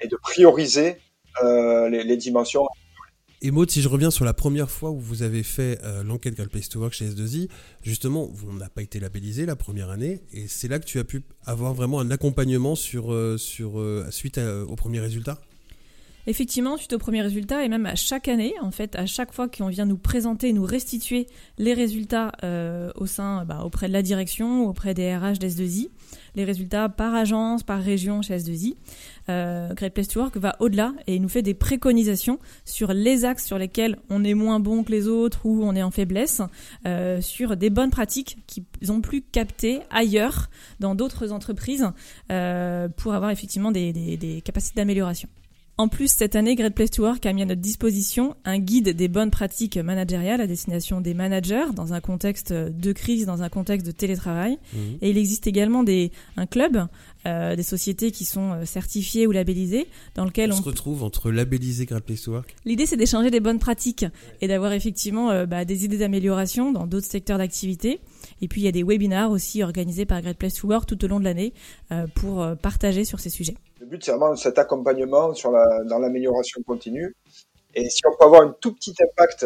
et 0.00 0.08
de 0.08 0.16
prioriser 0.16 0.88
euh, 0.90 0.98
les, 1.42 2.04
les, 2.04 2.16
dimensions. 2.16 2.66
Et 3.42 3.50
Maud, 3.50 3.70
si 3.70 3.82
je 3.82 3.88
reviens 3.88 4.10
sur 4.10 4.24
la 4.24 4.32
première 4.32 4.70
fois 4.70 4.90
où 4.90 4.98
vous 4.98 5.22
avez 5.22 5.42
fait 5.42 5.78
euh, 5.84 6.02
l'enquête 6.02 6.34
Great 6.34 6.48
Place 6.48 6.70
to 6.70 6.80
Work 6.80 6.94
chez 6.94 7.10
S2I, 7.10 7.48
justement, 7.82 8.26
vous 8.32 8.56
n'a 8.56 8.70
pas 8.70 8.80
été 8.80 9.00
labellisé 9.00 9.44
la 9.44 9.54
première 9.54 9.90
année, 9.90 10.22
et 10.32 10.48
c'est 10.48 10.66
là 10.66 10.78
que 10.78 10.86
tu 10.86 10.98
as 10.98 11.04
pu 11.04 11.22
avoir 11.44 11.74
vraiment 11.74 12.00
un 12.00 12.10
accompagnement 12.10 12.74
sur, 12.74 13.12
euh, 13.12 13.36
suite 14.10 14.38
aux 14.38 14.76
premiers 14.76 15.00
résultats 15.00 15.40
Effectivement, 16.26 16.76
suite 16.76 16.92
aux 16.92 16.98
premiers 16.98 17.22
résultats, 17.22 17.64
et 17.64 17.68
même 17.68 17.86
à 17.86 17.94
chaque 17.94 18.28
année, 18.28 18.54
en 18.62 18.70
fait, 18.70 18.96
à 18.96 19.06
chaque 19.06 19.32
fois 19.32 19.48
qu'on 19.48 19.68
vient 19.68 19.86
nous 19.86 19.98
présenter, 19.98 20.52
nous 20.52 20.64
restituer 20.64 21.26
les 21.58 21.74
résultats 21.74 22.32
euh, 22.42 22.90
au 22.96 23.06
sein, 23.06 23.44
bah, 23.44 23.62
auprès 23.64 23.88
de 23.88 23.92
la 23.92 24.02
direction, 24.02 24.66
auprès 24.66 24.94
des 24.94 25.14
RH 25.14 25.38
d'S2I, 25.38 25.88
les 26.34 26.44
résultats 26.44 26.88
par 26.88 27.14
agence, 27.14 27.62
par 27.62 27.80
région 27.80 28.22
chez 28.22 28.36
S2I, 28.36 28.74
euh, 29.28 29.72
Great 29.74 29.94
Place 29.94 30.08
to 30.08 30.20
Work 30.20 30.36
va 30.36 30.56
au-delà 30.60 30.92
et 31.06 31.18
nous 31.18 31.28
fait 31.28 31.42
des 31.42 31.54
préconisations 31.54 32.38
sur 32.64 32.92
les 32.92 33.24
axes 33.24 33.46
sur 33.46 33.58
lesquels 33.58 33.96
on 34.10 34.24
est 34.24 34.34
moins 34.34 34.60
bon 34.60 34.82
que 34.82 34.90
les 34.90 35.08
autres 35.08 35.46
ou 35.46 35.62
on 35.64 35.74
est 35.74 35.82
en 35.82 35.90
faiblesse, 35.90 36.42
euh, 36.86 37.20
sur 37.20 37.56
des 37.56 37.70
bonnes 37.70 37.90
pratiques 37.90 38.38
qu'ils 38.46 38.92
ont 38.92 39.00
plus 39.00 39.22
captées 39.22 39.80
ailleurs, 39.90 40.50
dans 40.80 40.94
d'autres 40.94 41.32
entreprises, 41.32 41.88
euh, 42.32 42.88
pour 42.88 43.14
avoir 43.14 43.30
effectivement 43.30 43.70
des, 43.70 44.42
capacités 44.44 44.76
d'amélioration. 44.76 45.28
En 45.76 45.88
plus, 45.88 46.06
cette 46.06 46.36
année, 46.36 46.54
Great 46.54 46.72
Place 46.72 46.92
to 46.92 47.02
Work 47.02 47.26
a 47.26 47.32
mis 47.32 47.42
à 47.42 47.46
notre 47.46 47.60
disposition 47.60 48.36
un 48.44 48.60
guide 48.60 48.90
des 48.90 49.08
bonnes 49.08 49.32
pratiques 49.32 49.76
managériales 49.76 50.40
à 50.40 50.46
destination 50.46 51.00
des 51.00 51.14
managers 51.14 51.64
dans 51.74 51.92
un 51.92 52.00
contexte 52.00 52.52
de 52.52 52.92
crise, 52.92 53.26
dans 53.26 53.42
un 53.42 53.48
contexte 53.48 53.84
de 53.84 53.90
télétravail. 53.90 54.56
Mmh. 54.72 54.78
Et 55.02 55.10
il 55.10 55.18
existe 55.18 55.48
également 55.48 55.82
des, 55.82 56.12
un 56.36 56.46
club, 56.46 56.86
euh, 57.26 57.56
des 57.56 57.64
sociétés 57.64 58.12
qui 58.12 58.24
sont 58.24 58.52
euh, 58.52 58.64
certifiées 58.64 59.26
ou 59.26 59.32
labellisées, 59.32 59.88
dans 60.14 60.24
lequel 60.24 60.52
on, 60.52 60.54
on 60.54 60.58
se 60.58 60.62
retrouve 60.62 61.02
entre 61.02 61.32
labellisé 61.32 61.86
Great 61.86 62.04
Place 62.04 62.22
to 62.22 62.30
Work. 62.30 62.54
L'idée, 62.64 62.86
c'est 62.86 62.96
d'échanger 62.96 63.32
des 63.32 63.40
bonnes 63.40 63.58
pratiques 63.58 64.06
et 64.40 64.46
d'avoir 64.46 64.74
effectivement 64.74 65.32
euh, 65.32 65.44
bah, 65.44 65.64
des 65.64 65.84
idées 65.84 65.98
d'amélioration 65.98 66.70
dans 66.70 66.86
d'autres 66.86 67.08
secteurs 67.08 67.38
d'activité. 67.38 67.98
Et 68.40 68.46
puis, 68.46 68.60
il 68.60 68.64
y 68.64 68.68
a 68.68 68.72
des 68.72 68.84
webinars 68.84 69.32
aussi 69.32 69.64
organisés 69.64 70.04
par 70.04 70.22
Great 70.22 70.38
Place 70.38 70.54
to 70.54 70.68
Work 70.68 70.86
tout 70.86 71.04
au 71.04 71.08
long 71.08 71.18
de 71.18 71.24
l'année 71.24 71.52
euh, 71.90 72.06
pour 72.14 72.46
partager 72.62 73.04
sur 73.04 73.18
ces 73.18 73.30
sujets. 73.30 73.56
Le 73.84 73.90
but, 73.90 74.02
c'est 74.02 74.12
vraiment 74.12 74.34
cet 74.34 74.58
accompagnement 74.58 75.34
dans 75.84 75.98
l'amélioration 75.98 76.62
continue. 76.62 77.14
Et 77.74 77.90
si 77.90 78.00
on 78.06 78.16
peut 78.16 78.24
avoir 78.24 78.40
un 78.40 78.56
tout 78.58 78.72
petit 78.72 78.94
impact 78.98 79.44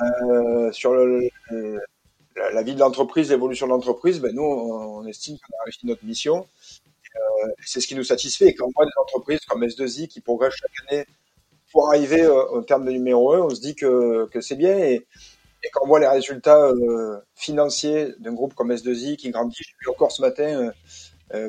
euh, 0.00 0.72
sur 0.72 0.94
la, 0.94 2.62
vie 2.62 2.74
de 2.74 2.80
l'entreprise, 2.80 3.28
l'évolution 3.28 3.66
de 3.66 3.72
l'entreprise, 3.72 4.20
ben 4.20 4.34
nous, 4.34 4.42
on, 4.42 5.06
estime 5.06 5.36
qu'on 5.36 5.54
a 5.58 5.64
réussi 5.64 5.86
notre 5.86 6.02
mission. 6.06 6.46
Euh, 7.14 7.48
c'est 7.62 7.82
ce 7.82 7.86
qui 7.86 7.94
nous 7.94 8.04
satisfait. 8.04 8.46
Et 8.46 8.54
quand 8.54 8.68
on 8.68 8.72
voit 8.74 8.86
des 8.86 8.98
entreprises 9.02 9.40
comme 9.46 9.62
S2I 9.62 10.08
qui 10.08 10.22
progressent 10.22 10.54
chaque 10.54 10.88
année 10.88 11.04
pour 11.70 11.88
arriver 11.88 12.22
euh, 12.22 12.46
au 12.46 12.62
terme 12.62 12.86
de 12.86 12.90
numéro 12.90 13.34
1, 13.34 13.40
on 13.40 13.50
se 13.50 13.60
dit 13.60 13.74
que, 13.74 14.30
c'est 14.40 14.56
bien. 14.56 14.78
Et, 14.78 15.06
quand 15.74 15.80
on 15.84 15.88
voit 15.88 16.00
les 16.00 16.08
résultats 16.08 16.68
euh, 16.68 17.18
financiers 17.34 18.14
d'un 18.18 18.32
groupe 18.32 18.54
comme 18.54 18.72
S2I 18.72 19.16
qui 19.16 19.28
grandit, 19.28 19.58
j'ai 19.60 19.74
vu 19.82 19.90
encore 19.90 20.10
ce 20.10 20.22
matin 20.22 20.72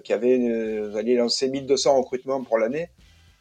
qui 0.04 0.14
avait 0.14 0.38
euh, 0.40 0.96
allait 0.96 1.16
lancer 1.16 1.50
1200 1.50 1.98
recrutements 1.98 2.44
pour 2.44 2.58
l'année. 2.58 2.90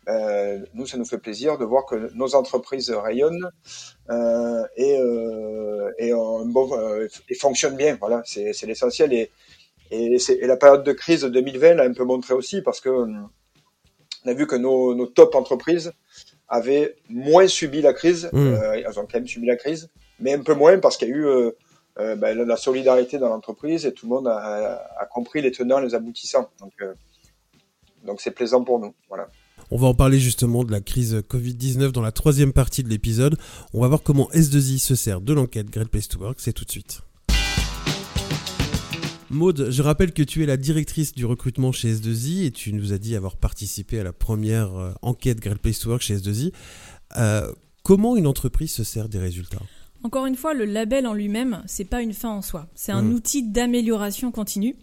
Euh, 0.09 0.59
nous, 0.75 0.87
ça 0.87 0.97
nous 0.97 1.05
fait 1.05 1.19
plaisir 1.19 1.59
de 1.59 1.65
voir 1.65 1.85
que 1.85 2.11
nos 2.15 2.35
entreprises 2.35 2.91
rayonnent 2.91 3.51
euh, 4.09 4.65
et, 4.77 4.97
et, 5.99 6.13
bon, 6.13 6.71
et, 7.29 7.35
fonctionnent 7.35 7.77
bien. 7.77 7.97
Voilà, 8.01 8.23
c'est 8.25 8.65
l'essentiel. 8.65 9.13
Et, 9.13 9.31
et, 9.91 10.17
et, 10.17 10.47
la 10.47 10.57
période 10.57 10.85
de 10.85 10.93
crise 10.93 11.23
de 11.23 11.29
2020 11.29 11.75
l'a 11.75 11.85
un 11.85 11.93
peu 11.93 12.05
montré 12.05 12.35
aussi 12.35 12.63
parce 12.63 12.81
que 12.81 12.89
on 12.89 14.31
a 14.31 14.35
vu 14.35 14.47
que 14.47 14.57
nos, 14.57 14.95
nos 14.95 15.07
top 15.07 15.35
entreprises 15.35 15.93
avaient 16.49 16.97
moins 17.11 17.47
subi 17.47 17.83
la 17.83 17.93
crise. 17.93 18.31
Mmh. 18.33 18.55
elles 18.75 18.99
ont 18.99 19.03
quand 19.03 19.15
même 19.15 19.27
subi 19.27 19.47
la 19.47 19.57
crise 19.57 19.91
mais 20.21 20.35
un 20.35 20.43
peu 20.43 20.55
moins 20.55 20.79
parce 20.79 20.97
qu'il 20.97 21.09
y 21.09 21.13
a 21.13 21.15
eu 21.15 21.53
euh, 21.99 22.13
euh, 22.13 22.17
ben, 22.17 22.37
la 22.37 22.57
solidarité 22.57 23.19
dans 23.19 23.29
l'entreprise 23.29 23.87
et 23.87 23.93
tout 23.93 24.07
le 24.07 24.11
monde 24.11 24.29
a, 24.29 25.09
compris 25.13 25.43
les 25.43 25.51
tenants, 25.51 25.81
les 25.81 25.95
aboutissants. 25.95 26.49
Donc, 26.61 26.73
euh, 26.81 26.95
donc 28.05 28.21
c'est 28.21 28.31
plaisant 28.31 28.65
pour 28.65 28.79
nous. 28.79 28.95
Voilà. 29.09 29.29
On 29.71 29.77
va 29.77 29.89
en 29.89 29.95
parler 29.95 30.19
justement 30.19 30.65
de 30.65 30.73
la 30.73 30.81
crise 30.81 31.17
Covid-19 31.29 31.93
dans 31.93 32.01
la 32.01 32.13
troisième 32.13 32.53
partie 32.53 32.83
de 32.83 32.89
l'épisode. 32.89 33.37
On 33.75 33.81
va 33.81 33.89
voir 33.89 34.03
comment 34.03 34.29
S2I 34.33 34.79
se 34.79 34.95
sert 34.95 35.21
de 35.21 35.33
l'enquête 35.33 35.71
Great 35.71 35.89
Place 35.89 36.09
to 36.09 36.21
Work. 36.21 36.41
C'est 36.41 36.53
tout 36.53 36.65
de 36.65 36.71
suite. 36.71 37.01
Maude, 39.31 39.69
je 39.71 39.83
rappelle 39.83 40.13
que 40.13 40.23
tu 40.23 40.43
es 40.43 40.47
la 40.47 40.57
directrice 40.57 41.13
du 41.13 41.27
recrutement 41.27 41.71
chez 41.71 41.93
S2I 41.93 42.47
et 42.47 42.51
tu 42.51 42.73
nous 42.73 42.95
as 42.95 42.99
dit 42.99 43.15
avoir 43.15 43.37
participé 43.37 44.01
à 44.01 44.05
la 44.05 44.15
première 44.15 44.95
enquête 45.03 45.39
Great 45.41 45.59
Place 45.59 45.81
to 45.81 45.91
Work 45.91 46.01
chez 46.01 46.17
S2I. 46.17 46.53
Euh, 47.17 47.53
comment 47.83 48.17
une 48.17 48.27
entreprise 48.27 48.73
se 48.73 48.85
sert 48.85 49.09
des 49.09 49.19
résultats? 49.19 49.63
Encore 50.05 50.27
une 50.27 50.37
fois, 50.37 50.55
le 50.55 50.65
label 50.65 51.07
en 51.07 51.15
lui-même, 51.15 51.63
c'est 51.67 51.85
pas 51.85 52.03
une 52.03 52.13
fin 52.13 52.31
en 52.31 52.43
soi. 52.43 52.69
C'est 52.75 52.93
un 52.93 53.03
mmh. 53.03 53.13
outil 53.13 53.43
d'amélioration 53.43 54.31
continue. 54.31 54.77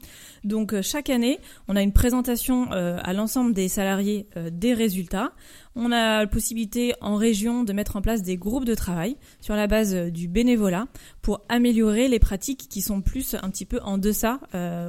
Donc 0.43 0.74
euh, 0.74 0.81
chaque 0.81 1.10
année, 1.10 1.39
on 1.67 1.75
a 1.75 1.81
une 1.81 1.93
présentation 1.93 2.72
euh, 2.72 2.98
à 3.01 3.13
l'ensemble 3.13 3.53
des 3.53 3.67
salariés 3.67 4.27
euh, 4.38 4.50
des 4.51 4.74
résultats. 4.74 5.31
On 5.75 5.91
a 5.91 6.20
la 6.22 6.27
possibilité 6.27 6.94
en 7.01 7.15
région 7.15 7.63
de 7.63 7.74
mettre 7.74 7.96
en 7.96 8.01
place 8.01 8.22
des 8.22 8.38
groupes 8.38 8.65
de 8.65 8.75
travail 8.75 9.17
sur 9.41 9.55
la 9.55 9.67
base 9.67 9.94
du 9.94 10.27
bénévolat 10.27 10.88
pour 11.22 11.41
améliorer 11.50 12.08
les 12.08 12.20
pratiques 12.20 12.67
qui 12.70 12.82
sont 12.82 13.01
plus 13.01 13.36
un 13.36 13.50
petit 13.50 13.65
peu 13.65 13.79
en 13.82 13.98
deçà 13.98 14.39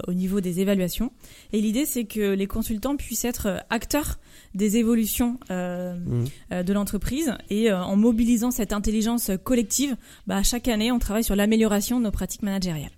au 0.06 0.12
niveau 0.12 0.40
des 0.40 0.60
évaluations. 0.60 1.12
Et 1.52 1.60
l'idée, 1.60 1.86
c'est 1.86 2.04
que 2.04 2.34
les 2.34 2.46
consultants 2.46 2.96
puissent 2.96 3.24
être 3.24 3.64
acteurs 3.68 4.18
des 4.54 4.76
évolutions 4.76 5.38
mmh. 5.50 6.24
de 6.50 6.72
l'entreprise 6.72 7.34
et 7.50 7.72
en 7.72 7.96
mobilisant 7.96 8.50
cette 8.50 8.72
intelligence 8.72 9.30
collective, 9.42 9.96
bah, 10.26 10.42
chaque 10.42 10.68
année, 10.68 10.92
on 10.92 10.98
travaille 10.98 11.24
sur 11.24 11.36
l'amélioration 11.36 11.98
de 11.98 12.04
nos 12.04 12.12
pratiques 12.12 12.42
managériales. 12.42 12.92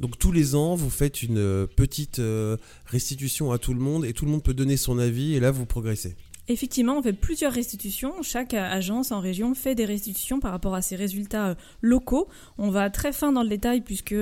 Donc 0.00 0.18
tous 0.18 0.32
les 0.32 0.54
ans, 0.54 0.74
vous 0.74 0.90
faites 0.90 1.22
une 1.22 1.38
euh, 1.38 1.66
petite 1.66 2.18
euh, 2.18 2.56
restitution 2.86 3.52
à 3.52 3.58
tout 3.58 3.74
le 3.74 3.80
monde 3.80 4.04
et 4.04 4.12
tout 4.12 4.24
le 4.24 4.30
monde 4.30 4.42
peut 4.42 4.54
donner 4.54 4.76
son 4.76 4.98
avis 4.98 5.34
et 5.34 5.40
là 5.40 5.50
vous 5.50 5.66
progressez. 5.66 6.16
Effectivement, 6.52 6.98
on 6.98 7.02
fait 7.02 7.12
plusieurs 7.12 7.52
restitutions. 7.52 8.22
Chaque 8.22 8.54
agence 8.54 9.10
en 9.10 9.20
région 9.20 9.54
fait 9.54 9.74
des 9.74 9.84
restitutions 9.84 10.38
par 10.38 10.52
rapport 10.52 10.74
à 10.74 10.82
ses 10.82 10.96
résultats 10.96 11.48
euh, 11.48 11.54
locaux. 11.80 12.28
On 12.58 12.70
va 12.70 12.90
très 12.90 13.12
fin 13.12 13.32
dans 13.32 13.42
le 13.42 13.48
détail 13.48 13.80
puisque 13.80 14.14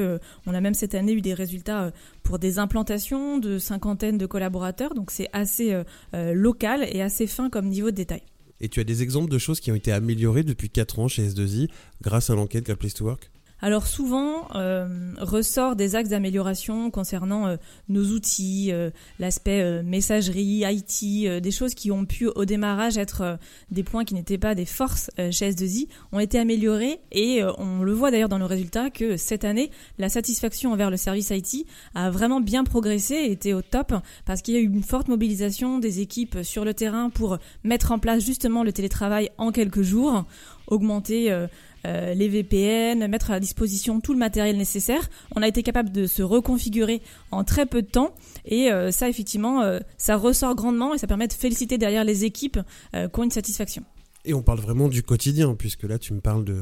on 0.47 0.55
a 0.55 0.61
même 0.61 0.75
cette 0.75 0.95
année 0.95 1.13
eu 1.13 1.21
des 1.21 1.35
résultats 1.35 1.93
pour 2.23 2.39
des 2.39 2.59
implantations 2.59 3.39
de 3.39 3.59
cinquantaine 3.59 4.19
de 4.19 4.27
collaborateurs. 4.27 4.95
Donc 4.95 5.11
c'est 5.11 5.29
assez 5.33 5.77
local 6.13 6.87
et 6.91 7.03
assez 7.03 7.27
fin 7.27 7.51
comme 7.51 7.67
niveau 7.67 7.91
de 7.91 7.97
détail. 7.97 8.23
Et 8.61 8.69
tu 8.69 8.81
as 8.81 8.85
des 8.85 9.03
exemples 9.03 9.31
de 9.31 9.39
choses 9.39 9.61
qui 9.61 9.73
ont 9.73 9.75
été 9.75 9.91
améliorées 9.91 10.43
depuis 10.43 10.71
4 10.71 10.99
ans 10.99 11.09
chez 11.09 11.27
S2I 11.27 11.69
grâce 12.03 12.31
à 12.31 12.35
l'enquête 12.35 12.73
Place 12.75 12.95
to 12.95 13.07
Work? 13.07 13.31
Alors 13.63 13.87
souvent 13.87 14.49
euh, 14.55 15.13
ressort 15.19 15.77
des 15.77 15.97
axes 15.97 16.09
d'amélioration 16.09 16.91
concernant 16.91 17.47
euh, 17.47 17.57
nos 17.89 18.05
outils, 18.05 18.73
euh, 18.73 18.91
l'aspect 19.19 19.63
euh, 19.63 19.83
messagerie, 19.83 20.65
IT, 20.67 21.43
des 21.43 21.51
choses 21.51 21.75
qui 21.75 21.91
ont 21.91 22.05
pu 22.05 22.27
au 22.29 22.45
démarrage 22.45 22.99
être 22.99 23.39
des 23.71 23.83
points 23.83 24.05
qui 24.05 24.15
n'étaient 24.15 24.39
pas 24.39 24.55
des 24.55 24.65
forces 24.65 25.11
chez 25.17 25.51
S2I, 25.51 25.89
ont 26.13 26.21
été 26.21 26.39
améliorés 26.39 27.01
et 27.13 27.43
on 27.59 27.83
le 27.83 27.93
voit 27.93 28.11
d'ailleurs 28.11 28.29
dans 28.29 28.39
nos 28.39 28.47
résultats 28.47 28.91
que 28.91 29.17
cette 29.17 29.45
année, 29.45 29.71
la 29.99 30.09
satisfaction 30.09 30.73
envers 30.73 30.91
le 30.91 30.97
service 30.97 31.31
IT 31.31 31.67
a 31.95 32.11
vraiment 32.11 32.41
bien 32.41 32.65
progressé 32.65 33.15
et 33.15 33.33
était 33.33 33.53
au 33.53 33.63
top 33.63 33.95
parce 34.25 34.43
qu'il 34.43 34.55
y 34.55 34.57
a 34.57 34.61
eu 34.61 34.65
une 34.65 34.83
forte 34.83 35.09
mobilisation 35.09 35.79
des 35.79 36.01
équipes 36.01 36.39
sur 36.43 36.65
le 36.65 36.75
terrain 36.75 37.11
pour 37.11 37.39
mettre 37.65 37.93
en 37.93 37.99
place 37.99 38.25
justement 38.25 38.63
le 38.63 38.73
télétravail 38.73 39.31
en 39.39 39.53
quelques 39.53 39.83
jours, 39.83 40.25
augmenter 40.67 41.47
euh, 41.87 42.15
les 42.15 42.29
VPN, 42.29 43.07
mettre 43.09 43.31
à 43.31 43.41
disposition 43.41 44.01
tout 44.01 44.13
le 44.13 44.19
matériel 44.19 44.57
nécessaire. 44.57 45.09
On 45.35 45.43
a 45.43 45.49
été 45.49 45.63
capable 45.63 45.91
de 45.91 46.07
se 46.07 46.23
reconfigurer 46.23 47.01
en 47.31 47.45
très 47.45 47.67
peu 47.67 47.83
de 47.83 47.87
temps 47.87 48.15
et 48.45 48.71
euh, 48.71 48.91
ça 48.91 49.09
effectivement 49.09 49.63
euh, 49.63 49.79
ça 49.97 50.17
ressort 50.17 50.55
grandement 50.55 50.95
et 50.95 50.99
ça 50.99 51.07
permet 51.07 51.29
de 51.29 51.33
féliciter 51.33 51.79
derrière 51.79 52.05
les 52.05 52.25
équipes 52.25 52.59
qui 52.93 53.21
ont 53.21 53.25
une 53.25 53.31
satisfaction. 53.31 53.83
Et 54.25 54.35
on 54.35 54.43
parle 54.43 54.61
vraiment 54.61 54.89
du 54.89 55.03
quotidien 55.03 55.55
puisque 55.55 55.85
là 55.85 55.99
tu 55.99 56.13
me 56.13 56.21
parles 56.21 56.45
de 56.45 56.61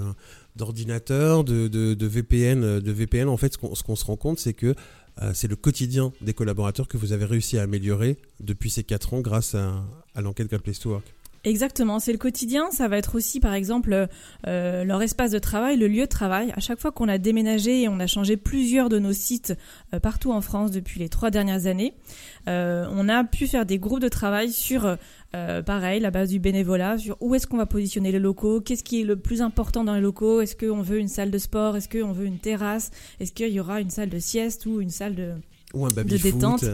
d'ordinateur, 0.55 1.45
de, 1.45 1.69
de, 1.69 2.07
VPN, 2.07 2.81
de 2.81 2.93
VPN. 2.93 3.29
En 3.29 3.37
fait, 3.37 3.53
ce 3.53 3.83
qu'on 3.83 3.97
se 3.97 4.05
rend 4.05 4.17
compte, 4.17 4.41
c'est 4.41 4.55
que 4.55 4.75
c'est 5.33 5.47
le 5.47 5.55
quotidien 5.55 6.13
des 6.21 6.35
collaborateurs 6.35 6.89
que 6.89 6.97
vous 6.97 7.13
avez 7.13 7.25
réussi 7.25 7.59
à 7.59 7.63
améliorer 7.63 8.19
depuis 8.41 8.69
ces 8.71 8.83
4 8.83 9.15
ans 9.15 9.21
grâce 9.21 9.55
à, 9.55 9.85
l'enquête 10.21 10.49
Great 10.49 10.63
Place 10.63 10.81
to 10.81 10.91
Work. 10.91 11.05
Exactement, 11.49 11.99
c'est 11.99 12.13
le 12.13 12.19
quotidien. 12.19 12.71
Ça 12.71 12.89
va 12.89 12.99
être 12.99 13.15
aussi, 13.15 13.41
par 13.41 13.55
exemple, 13.55 14.09
euh, 14.47 14.85
leur 14.85 15.01
espace 15.01 15.31
de 15.31 15.39
travail, 15.39 15.79
le 15.79 15.89
lieu 15.89 16.03
de 16.03 16.07
travail. 16.07 16.53
À 16.55 16.61
chaque 16.61 16.79
fois 16.79 16.93
qu'on 16.93 17.09
a 17.09 17.17
déménagé 17.17 17.83
et 17.83 17.89
on 17.89 17.99
a 18.01 18.07
changé 18.07 18.37
plusieurs 18.37 18.91
de 18.91 18.99
nos 18.99 19.15
sites 19.15 19.55
euh, 19.95 19.99
partout 19.99 20.31
en 20.31 20.43
France 20.43 20.73
depuis 20.73 21.01
les 21.01 21.09
trois 21.09 21.31
dernières 21.31 21.65
années, 21.65 21.95
euh, 22.49 22.87
on 22.93 23.09
a 23.09 23.25
pu 23.25 23.47
faire 23.47 23.65
des 23.65 23.79
groupes 23.79 24.01
de 24.01 24.11
travail 24.11 24.53
sur, 24.53 24.99
pareil, 25.33 26.01
la 26.01 26.11
base 26.11 26.29
du 26.29 26.39
bénévolat, 26.39 26.99
sur 26.99 27.17
où 27.21 27.35
est-ce 27.35 27.47
qu'on 27.47 27.57
va 27.57 27.67
positionner 27.67 28.13
les 28.13 28.19
locaux, 28.19 28.61
qu'est-ce 28.61 28.85
qui 28.85 29.01
est 29.01 29.05
le 29.05 29.17
plus 29.17 29.41
important 29.41 29.85
dans 29.85 29.95
les 29.95 30.03
locaux, 30.03 30.43
est-ce 30.43 30.55
qu'on 30.55 30.83
veut 30.83 30.99
une 30.99 31.09
salle 31.09 31.31
de 31.31 31.39
sport, 31.39 31.79
est-ce 31.79 31.89
qu'on 31.89 32.13
veut 32.13 32.27
une 32.27 32.39
terrasse, 32.39 32.91
est-ce 33.21 33.33
qu'il 33.33 33.49
y 33.49 33.61
aura 33.61 33.81
une 33.81 33.91
salle 33.91 34.11
de 34.11 34.19
sieste 34.19 34.67
ou 34.67 34.83
une 34.83 34.91
salle 34.91 35.15
de, 35.15 35.33
ou 35.73 35.87
un 35.87 35.89
de 35.89 36.17
détente 36.17 36.65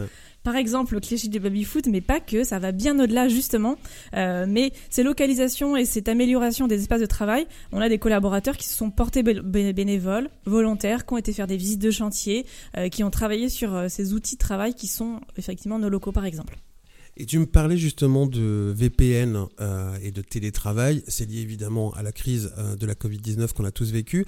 par 0.45 0.55
exemple 0.55 0.93
le 0.93 0.99
cliché 0.99 1.27
du 1.27 1.39
baby-foot, 1.39 1.87
mais 1.87 2.01
pas 2.01 2.19
que, 2.19 2.43
ça 2.43 2.59
va 2.59 2.71
bien 2.71 2.97
au-delà 2.99 3.27
justement. 3.27 3.77
Euh, 4.13 4.45
mais 4.47 4.71
ces 4.91 5.01
localisations 5.01 5.75
et 5.75 5.85
cette 5.85 6.07
amélioration 6.07 6.67
des 6.67 6.79
espaces 6.79 7.01
de 7.01 7.07
travail, 7.07 7.47
on 7.71 7.81
a 7.81 7.89
des 7.89 7.97
collaborateurs 7.97 8.55
qui 8.55 8.67
se 8.67 8.77
sont 8.77 8.91
portés 8.91 9.23
bénévoles, 9.23 10.29
volontaires, 10.45 11.07
qui 11.07 11.13
ont 11.13 11.17
été 11.17 11.33
faire 11.33 11.47
des 11.47 11.57
visites 11.57 11.81
de 11.81 11.89
chantier, 11.89 12.45
euh, 12.77 12.89
qui 12.89 13.03
ont 13.03 13.09
travaillé 13.09 13.49
sur 13.49 13.73
euh, 13.73 13.87
ces 13.89 14.13
outils 14.13 14.35
de 14.35 14.39
travail 14.39 14.75
qui 14.75 14.87
sont 14.87 15.19
effectivement 15.35 15.79
nos 15.79 15.89
locaux 15.89 16.11
par 16.11 16.25
exemple. 16.25 16.59
Et 17.17 17.25
tu 17.25 17.39
me 17.39 17.47
parlais 17.47 17.77
justement 17.77 18.27
de 18.27 18.71
VPN 18.75 19.45
et 20.03 20.11
de 20.11 20.21
télétravail. 20.21 21.01
C'est 21.07 21.25
lié 21.25 21.39
évidemment 21.39 21.93
à 21.93 22.03
la 22.03 22.11
crise 22.11 22.53
de 22.77 22.85
la 22.85 22.93
Covid-19 22.93 23.53
qu'on 23.53 23.63
a 23.63 23.71
tous 23.71 23.89
vécu. 23.93 24.25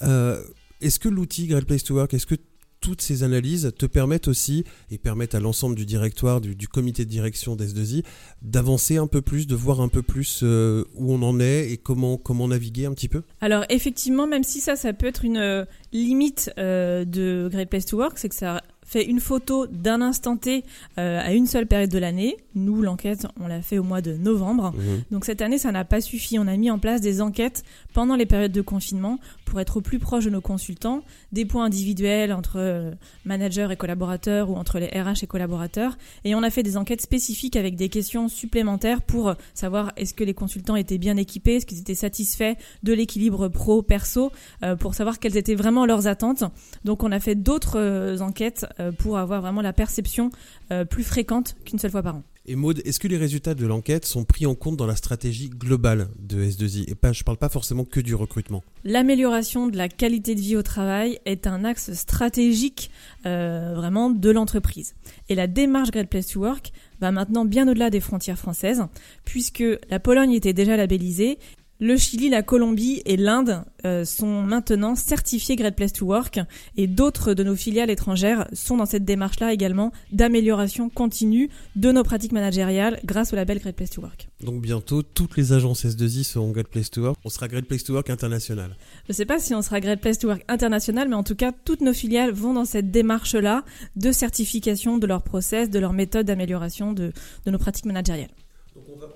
est-ce 0.00 0.98
que 1.00 1.08
l'outil 1.08 1.48
Great 1.48 1.64
Place 1.64 1.82
to 1.82 1.96
Work, 1.96 2.14
est-ce 2.14 2.26
que 2.26 2.36
toutes 2.80 3.02
ces 3.02 3.22
analyses 3.22 3.72
te 3.76 3.86
permettent 3.86 4.28
aussi, 4.28 4.64
et 4.90 4.98
permettent 4.98 5.34
à 5.34 5.40
l'ensemble 5.40 5.74
du 5.74 5.86
directoire, 5.86 6.40
du, 6.40 6.68
comité 6.68 7.04
de 7.04 7.10
direction 7.10 7.56
d'S2I, 7.56 8.04
d'avancer 8.42 8.96
un 8.96 9.06
peu 9.06 9.22
plus, 9.22 9.46
de 9.46 9.54
voir 9.54 9.80
un 9.80 9.88
peu 9.88 10.02
plus 10.02 10.40
euh, 10.42 10.84
où 10.94 11.12
on 11.12 11.22
en 11.22 11.40
est 11.40 11.70
et 11.70 11.76
comment, 11.76 12.16
comment 12.16 12.48
naviguer 12.48 12.86
un 12.86 12.92
petit 12.92 13.08
peu? 13.08 13.22
Alors 13.40 13.64
effectivement, 13.68 14.26
même 14.26 14.44
si 14.44 14.60
ça, 14.60 14.76
ça 14.76 14.92
peut 14.92 15.06
être 15.06 15.24
une 15.24 15.38
euh, 15.38 15.64
limite 15.92 16.50
euh, 16.58 17.04
de 17.04 17.48
Great 17.50 17.68
Place 17.68 17.86
to 17.86 17.96
Work, 17.96 18.18
c'est 18.18 18.28
que 18.28 18.34
ça 18.34 18.62
fait 18.88 19.04
une 19.04 19.20
photo 19.20 19.66
d'un 19.66 20.00
instant 20.00 20.38
T 20.38 20.64
euh, 20.96 21.20
à 21.20 21.34
une 21.34 21.46
seule 21.46 21.66
période 21.66 21.90
de 21.90 21.98
l'année. 21.98 22.38
Nous, 22.54 22.80
l'enquête, 22.80 23.26
on 23.38 23.46
l'a 23.46 23.60
fait 23.60 23.78
au 23.78 23.82
mois 23.82 24.00
de 24.00 24.14
novembre. 24.14 24.72
Mhm. 24.74 25.02
Donc 25.10 25.26
cette 25.26 25.42
année, 25.42 25.58
ça 25.58 25.70
n'a 25.72 25.84
pas 25.84 26.00
suffi. 26.00 26.38
On 26.38 26.46
a 26.46 26.56
mis 26.56 26.70
en 26.70 26.78
place 26.78 27.02
des 27.02 27.20
enquêtes 27.20 27.64
pendant 27.92 28.16
les 28.16 28.24
périodes 28.24 28.52
de 28.52 28.62
confinement 28.62 29.18
pour 29.44 29.60
être 29.60 29.76
au 29.76 29.80
plus 29.82 29.98
proche 29.98 30.24
de 30.24 30.30
nos 30.30 30.40
consultants, 30.40 31.02
des 31.32 31.44
points 31.44 31.66
individuels 31.66 32.32
entre 32.32 32.56
euh, 32.56 32.92
managers 33.26 33.68
et 33.70 33.76
collaborateurs 33.76 34.48
ou 34.50 34.56
entre 34.56 34.78
les 34.78 34.86
RH 34.86 35.22
et 35.22 35.26
collaborateurs. 35.26 35.98
Et 36.24 36.34
on 36.34 36.42
a 36.42 36.48
fait 36.48 36.62
des 36.62 36.78
enquêtes 36.78 37.02
spécifiques 37.02 37.56
avec 37.56 37.76
des 37.76 37.90
questions 37.90 38.28
supplémentaires 38.28 39.02
pour 39.02 39.34
savoir 39.52 39.92
est-ce 39.96 40.14
que 40.14 40.24
les 40.24 40.34
consultants 40.34 40.76
étaient 40.76 40.98
bien 40.98 41.18
équipés, 41.18 41.56
est-ce 41.56 41.66
qu'ils 41.66 41.80
étaient 41.80 41.94
satisfaits 41.94 42.54
de 42.82 42.92
l'équilibre 42.94 43.48
pro-perso, 43.48 44.32
euh, 44.62 44.76
pour 44.76 44.94
savoir 44.94 45.18
quelles 45.18 45.36
étaient 45.36 45.54
vraiment 45.54 45.84
leurs 45.84 46.06
attentes. 46.06 46.44
Donc 46.84 47.02
on 47.02 47.12
a 47.12 47.20
fait 47.20 47.34
d'autres 47.34 48.18
enquêtes 48.20 48.66
euh, 48.77 48.77
pour 48.98 49.18
avoir 49.18 49.40
vraiment 49.40 49.62
la 49.62 49.72
perception 49.72 50.30
euh, 50.70 50.84
plus 50.84 51.04
fréquente 51.04 51.56
qu'une 51.64 51.78
seule 51.78 51.90
fois 51.90 52.02
par 52.02 52.16
an. 52.16 52.22
Et 52.50 52.56
Maud, 52.56 52.80
est-ce 52.86 52.98
que 52.98 53.08
les 53.08 53.18
résultats 53.18 53.54
de 53.54 53.66
l'enquête 53.66 54.06
sont 54.06 54.24
pris 54.24 54.46
en 54.46 54.54
compte 54.54 54.78
dans 54.78 54.86
la 54.86 54.96
stratégie 54.96 55.50
globale 55.50 56.08
de 56.18 56.42
S2I 56.42 56.90
Et 56.90 56.94
pas, 56.94 57.12
je 57.12 57.20
ne 57.20 57.24
parle 57.24 57.36
pas 57.36 57.50
forcément 57.50 57.84
que 57.84 58.00
du 58.00 58.14
recrutement. 58.14 58.64
L'amélioration 58.84 59.66
de 59.66 59.76
la 59.76 59.90
qualité 59.90 60.34
de 60.34 60.40
vie 60.40 60.56
au 60.56 60.62
travail 60.62 61.18
est 61.26 61.46
un 61.46 61.62
axe 61.62 61.92
stratégique 61.92 62.90
euh, 63.26 63.74
vraiment 63.76 64.08
de 64.08 64.30
l'entreprise. 64.30 64.94
Et 65.28 65.34
la 65.34 65.46
démarche 65.46 65.90
Great 65.90 66.08
Place 66.08 66.28
to 66.28 66.40
Work 66.40 66.72
va 67.00 67.12
maintenant 67.12 67.44
bien 67.44 67.68
au-delà 67.68 67.90
des 67.90 68.00
frontières 68.00 68.38
françaises, 68.38 68.82
puisque 69.26 69.64
la 69.90 70.00
Pologne 70.00 70.32
était 70.32 70.54
déjà 70.54 70.76
labellisée 70.76 71.38
le 71.80 71.96
Chili, 71.96 72.28
la 72.28 72.42
Colombie 72.42 73.02
et 73.04 73.16
l'Inde 73.16 73.62
euh, 73.84 74.04
sont 74.04 74.42
maintenant 74.42 74.96
certifiés 74.96 75.54
Great 75.54 75.76
Place 75.76 75.92
to 75.92 76.06
Work 76.06 76.40
et 76.76 76.88
d'autres 76.88 77.34
de 77.34 77.44
nos 77.44 77.54
filiales 77.54 77.90
étrangères 77.90 78.48
sont 78.52 78.76
dans 78.76 78.86
cette 78.86 79.04
démarche-là 79.04 79.52
également 79.52 79.92
d'amélioration 80.10 80.90
continue 80.90 81.50
de 81.76 81.92
nos 81.92 82.02
pratiques 82.02 82.32
managériales 82.32 82.98
grâce 83.04 83.32
au 83.32 83.36
label 83.36 83.60
Great 83.60 83.76
Place 83.76 83.90
to 83.90 84.02
Work. 84.02 84.28
Donc 84.42 84.60
bientôt, 84.60 85.02
toutes 85.02 85.36
les 85.36 85.52
agences 85.52 85.84
S2I 85.84 86.24
seront 86.24 86.50
Great 86.50 86.66
Place 86.66 86.90
to 86.90 87.02
Work. 87.02 87.16
On 87.24 87.28
sera 87.28 87.46
Great 87.46 87.66
Place 87.66 87.84
to 87.84 87.92
Work 87.92 88.10
international. 88.10 88.76
Je 89.06 89.12
ne 89.12 89.14
sais 89.14 89.26
pas 89.26 89.38
si 89.38 89.54
on 89.54 89.62
sera 89.62 89.78
Great 89.78 90.00
Place 90.00 90.18
to 90.18 90.26
Work 90.26 90.44
international, 90.48 91.08
mais 91.08 91.16
en 91.16 91.24
tout 91.24 91.36
cas, 91.36 91.52
toutes 91.64 91.80
nos 91.80 91.92
filiales 91.92 92.32
vont 92.32 92.54
dans 92.54 92.64
cette 92.64 92.90
démarche-là 92.90 93.64
de 93.94 94.10
certification 94.10 94.98
de 94.98 95.06
leurs 95.06 95.22
process, 95.22 95.70
de 95.70 95.78
leurs 95.78 95.92
méthodes 95.92 96.26
d'amélioration 96.26 96.92
de, 96.92 97.12
de 97.46 97.50
nos 97.52 97.58
pratiques 97.58 97.86
managériales. 97.86 98.30
Donc 98.74 98.84
on 98.94 99.00
va 99.00 99.06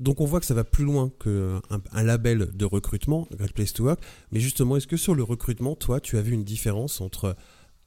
donc 0.00 0.20
on 0.20 0.24
voit 0.24 0.40
que 0.40 0.46
ça 0.46 0.54
va 0.54 0.64
plus 0.64 0.84
loin 0.84 1.12
qu'un 1.22 1.60
un 1.92 2.02
label 2.02 2.50
de 2.54 2.64
recrutement, 2.64 3.28
Great 3.36 3.52
Place 3.52 3.72
to 3.74 3.84
Work. 3.84 4.00
Mais 4.32 4.40
justement, 4.40 4.76
est-ce 4.76 4.86
que 4.86 4.96
sur 4.96 5.14
le 5.14 5.22
recrutement, 5.22 5.76
toi, 5.76 6.00
tu 6.00 6.16
as 6.16 6.22
vu 6.22 6.32
une 6.32 6.44
différence 6.44 7.00
entre 7.00 7.36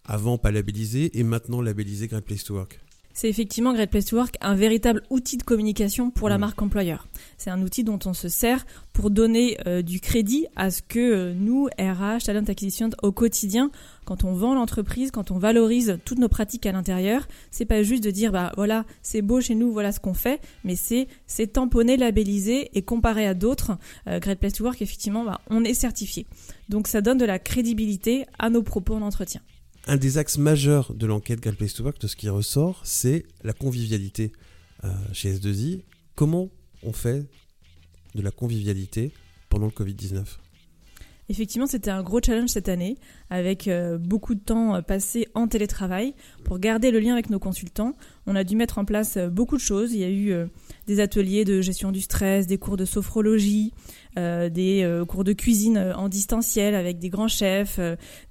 avant 0.06 0.38
pas 0.38 0.52
labellisé 0.52 1.18
et 1.18 1.24
maintenant 1.24 1.62
labellisé 1.62 2.08
Great 2.08 2.24
Place 2.24 2.44
to 2.44 2.54
Work? 2.54 2.80
C'est 3.14 3.30
effectivement 3.30 3.74
Great 3.74 3.90
Place 3.90 4.06
to 4.06 4.18
Work 4.18 4.36
un 4.42 4.56
véritable 4.56 5.04
outil 5.10 5.38
de 5.38 5.44
communication 5.44 6.12
pour 6.12 6.30
la 6.30 6.38
mm. 6.38 6.42
marque 6.42 6.62
employeur. 6.62 7.08
C'est 7.38 7.50
un 7.50 7.62
outil 7.62 7.84
dont 7.84 8.00
on 8.06 8.14
se 8.14 8.28
sert 8.28 8.66
pour 8.92 9.10
donner 9.10 9.58
euh, 9.68 9.82
du 9.82 10.00
crédit 10.00 10.48
à 10.56 10.72
ce 10.72 10.82
que 10.82 11.00
euh, 11.00 11.34
nous, 11.34 11.68
RH, 11.80 12.26
Talent 12.26 12.44
Acquisition, 12.48 12.90
au 13.02 13.12
quotidien, 13.12 13.72
quand 14.06 14.24
on 14.24 14.34
vend 14.34 14.54
l'entreprise, 14.54 15.12
quand 15.12 15.32
on 15.32 15.38
valorise 15.38 16.00
toutes 16.06 16.20
nos 16.20 16.30
pratiques 16.30 16.66
à 16.66 16.72
l'intérieur, 16.72 17.28
c'est 17.52 17.66
pas 17.66 17.84
juste 17.84 18.04
de 18.04 18.12
dire 18.12 18.32
bah 18.32 18.52
voilà, 18.56 18.86
c'est 19.02 19.22
beau 19.22 19.42
chez 19.42 19.56
nous, 19.56 19.72
voilà 19.72 19.92
ce 19.92 20.00
qu'on 20.00 20.14
fait, 20.14 20.42
mais 20.64 20.76
c'est 20.76 21.08
c'est 21.28 21.54
tamponné, 21.54 21.98
labellisé 21.98 22.70
et 22.78 22.82
comparé 22.82 23.28
à 23.28 23.34
d'autres. 23.34 23.78
Euh, 24.08 24.20
Great 24.20 24.40
Place 24.40 24.54
to 24.54 24.64
Work, 24.64 24.82
effectivement, 24.82 25.24
bah, 25.24 25.42
on 25.50 25.64
est 25.64 25.74
certifié. 25.74 26.26
Donc 26.70 26.88
ça 26.88 27.02
donne 27.02 27.18
de 27.18 27.26
la 27.26 27.40
crédibilité 27.40 28.26
à 28.40 28.50
nos 28.50 28.64
propos 28.64 28.96
en 28.96 29.02
entretien 29.02 29.42
un 29.88 29.98
des 29.98 30.18
axes 30.18 30.38
majeurs 30.38 30.94
de 30.94 31.06
l'enquête 31.06 31.40
Great 31.42 31.74
to 31.74 31.84
Work, 31.84 32.00
de 32.00 32.08
ce 32.08 32.16
qui 32.16 32.30
ressort, 32.30 32.82
c'est 32.84 33.26
la 33.44 33.54
convivialité 33.54 34.32
euh, 34.84 34.90
chez 35.12 35.34
S2I. 35.34 35.82
Comment 36.16 36.50
on 36.84 36.94
fait 36.94 37.26
de 38.16 38.22
la 38.22 38.32
convivialité 38.32 39.12
pendant 39.50 39.66
le 39.66 39.72
Covid-19 39.72 40.24
Effectivement, 41.30 41.68
c'était 41.68 41.92
un 41.92 42.04
gros 42.04 42.20
challenge 42.24 42.50
cette 42.50 42.70
année, 42.70 42.98
avec 43.30 43.68
euh, 43.68 43.98
beaucoup 43.98 44.36
de 44.36 44.42
temps 44.42 44.76
euh, 44.76 44.82
passé 44.82 45.28
en 45.34 45.48
télétravail 45.48 46.14
pour 46.44 46.60
garder 46.60 46.92
le 46.92 47.00
lien 47.00 47.14
avec 47.14 47.30
nos 47.30 47.40
consultants. 47.40 47.94
on 48.28 48.36
a 48.36 48.44
dû 48.44 48.56
mettre 48.56 48.78
en 48.78 48.86
place 48.86 49.18
beaucoup 49.18 49.56
de 49.56 49.62
choses. 49.62 49.94
Il 49.94 50.00
y 50.00 50.04
a 50.04 50.10
eu 50.10 50.48
des 50.88 51.00
ateliers 51.00 51.46
de 51.46 51.62
gestion 51.62 51.92
du 51.92 52.02
stress, 52.02 52.48
des 52.48 52.58
cours 52.58 52.78
de 52.78 52.86
sophrologie, 52.86 53.74
euh, 54.20 54.50
des 54.50 54.84
euh, 54.84 55.06
cours 55.06 55.24
de 55.24 55.34
cuisine 55.34 55.78
euh, 55.78 55.96
en 55.96 56.08
distanciel 56.08 56.76
avec 56.76 57.00
des 57.00 57.10
grands 57.10 57.28
chefs, 57.28 57.80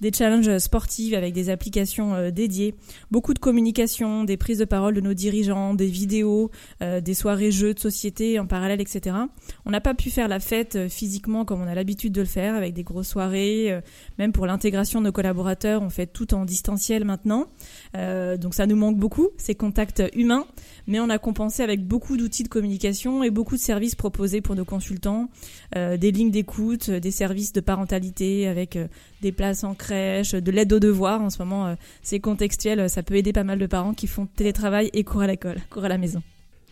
des 0.01 0.13
challenges 0.13 0.59
sportifs 0.59 1.15
avec 1.15 1.35
des 1.35 1.51
applications 1.51 2.31
dédiées, 2.31 2.75
beaucoup 3.11 3.35
de 3.35 3.39
communication, 3.39 4.25
des 4.25 4.37
prises 4.37 4.59
de 4.59 4.65
parole 4.65 4.95
de 4.95 5.01
nos 5.01 5.15
dirigeants, 5.15 5.75
des 5.75 5.87
vidéos, 5.87 6.51
des 6.81 7.15
soirées 7.15 7.51
jeux 7.51 7.75
de 7.75 7.79
société 7.79 8.39
en 8.39 8.47
parallèle, 8.47 8.81
etc. 8.81 9.17
On 9.65 9.71
n'a 9.71 9.81
pas 9.81 9.95
pu 9.95 10.11
faire 10.11 10.29
la 10.29 10.41
fête 10.41 10.89
physiquement 10.89 11.45
comme 11.45 11.63
on 11.63 11.67
a 11.67 11.75
l'habitude 11.75 12.13
de 12.13 12.21
le 12.21 12.27
faire 12.27 12.55
avec 12.55 12.75
des 12.75 12.82
grosses 12.83 13.09
soirées, 13.09 13.81
même 14.19 14.33
pour 14.33 14.47
l'intégration 14.47 15.01
de 15.01 15.07
nos 15.07 15.13
collaborateurs, 15.13 15.83
on 15.83 15.91
fait 15.91 16.07
tout 16.07 16.35
en 16.35 16.45
distanciel 16.45 17.05
maintenant. 17.05 17.47
donc 17.95 18.55
ça 18.55 18.67
nous 18.67 18.77
manque 18.77 18.99
beaucoup, 18.99 19.31
ces 19.37 19.55
contacts 19.55 20.03
humains, 20.15 20.47
mais 20.87 21.01
on 21.01 21.09
a 21.11 21.19
compensé 21.19 21.63
avec 21.63 21.87
beaucoup 21.87 22.17
d'outils 22.17 22.43
de 22.43 22.49
communication 22.49 23.23
et 23.23 23.31
beaucoup 23.31 23.57
de 23.57 23.61
services 23.61 23.95
proposés 23.95 24.41
pour 24.41 24.55
nos 24.55 24.65
consultants, 24.65 25.29
euh, 25.77 25.97
des 25.97 26.13
lignes 26.13 26.31
d'écoute, 26.31 26.89
euh, 26.89 27.01
des 27.01 27.11
services 27.11 27.53
de 27.53 27.61
parentalité 27.61 28.49
avec 28.49 28.77
euh, 28.77 28.89
des 29.21 29.33
places 29.33 29.65
en 29.65 29.75
crèche, 29.75 30.33
de 30.33 30.51
l'aide 30.51 30.73
aux 30.73 30.81
devoirs. 30.81 31.23
En 31.23 31.31
ce 31.31 31.39
moment, 31.39 31.77
c'est 32.03 32.21
contextuel, 32.21 32.91
ça 32.91 33.03
peut 33.03 33.15
aider 33.15 33.33
pas 33.33 33.45
mal 33.45 33.59
de 33.59 33.67
parents 33.67 33.95
qui 33.95 34.07
font 34.07 34.27
télétravail 34.27 34.91
et 34.93 35.05
cours 35.05 35.23
à 35.23 35.27
l'école, 35.27 35.57
cours 35.71 35.85
à 35.85 35.89
la 35.89 35.99
maison. 35.99 36.23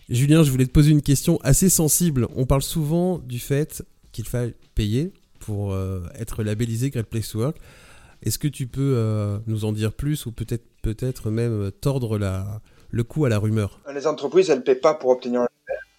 Julien, 0.09 0.43
je 0.43 0.51
voulais 0.51 0.67
te 0.67 0.73
poser 0.73 0.91
une 0.91 1.03
question 1.03 1.39
assez 1.43 1.69
sensible. 1.69 2.27
On 2.35 2.45
parle 2.45 2.63
souvent 2.63 3.19
du 3.19 3.39
fait 3.39 3.85
qu'il 4.11 4.25
faille 4.27 4.55
payer 4.75 5.13
pour 5.41 5.77
être 6.15 6.43
labellisé 6.43 6.91
Great 6.91 7.07
Place 7.07 7.31
to 7.31 7.41
Work. 7.41 7.57
Est-ce 8.23 8.39
que 8.39 8.49
tu 8.49 8.67
peux 8.67 9.41
nous 9.47 9.65
en 9.65 9.73
dire 9.73 9.93
plus 9.93 10.27
ou 10.27 10.33
peut-être 10.33 10.65
peut-être 10.83 11.31
même 11.31 11.71
tordre 11.73 12.19
la, 12.19 12.61
le 12.91 13.03
coût 13.03 13.25
à 13.25 13.29
la 13.29 13.39
rumeur? 13.39 13.81
Les 13.93 14.07
entreprises, 14.07 14.51
elles 14.51 14.59
ne 14.59 14.63
paient 14.63 14.75
pas 14.75 14.95
pour 14.95 15.11
obtenir 15.11 15.47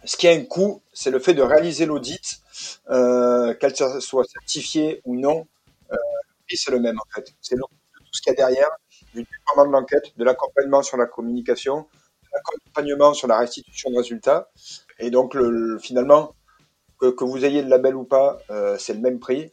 ce 0.04 0.18
qui 0.18 0.28
a 0.28 0.32
un 0.32 0.44
coût, 0.44 0.82
c'est 0.94 1.12
le 1.12 1.20
fait 1.20 1.34
de 1.34 1.42
réaliser 1.42 1.86
l'audit, 1.86 2.42
euh, 2.90 3.54
qu'elle 3.56 3.76
soit 3.76 4.26
certifiée 4.26 5.02
ou 5.06 5.16
non, 5.16 5.48
euh, 5.92 5.96
et 6.50 6.56
c'est 6.56 6.72
le 6.72 6.80
même 6.80 6.98
en 7.00 7.14
fait. 7.14 7.34
C'est 7.42 7.56
tout 7.56 7.68
ce 8.12 8.22
qu'il 8.22 8.32
y 8.32 8.34
a 8.34 8.36
derrière, 8.36 8.70
du 9.14 9.24
déploiement 9.24 9.68
de 9.68 9.72
l'enquête, 9.74 10.18
de 10.18 10.24
l'accompagnement 10.24 10.82
sur 10.82 10.98
la 10.98 11.06
communication, 11.06 11.88
de 12.24 12.30
l'accompagnement 12.34 13.14
sur 13.14 13.28
la 13.28 13.40
restitution 13.40 13.92
de 13.92 13.98
résultats. 13.98 14.50
Et 15.00 15.12
donc 15.12 15.34
le, 15.34 15.78
finalement, 15.80 16.34
que, 17.10 17.24
vous 17.24 17.44
ayez 17.44 17.62
le 17.62 17.70
label 17.70 17.96
ou 17.96 18.04
pas, 18.04 18.40
euh, 18.50 18.78
c'est 18.78 18.94
le 18.94 19.00
même 19.00 19.20
prix. 19.20 19.52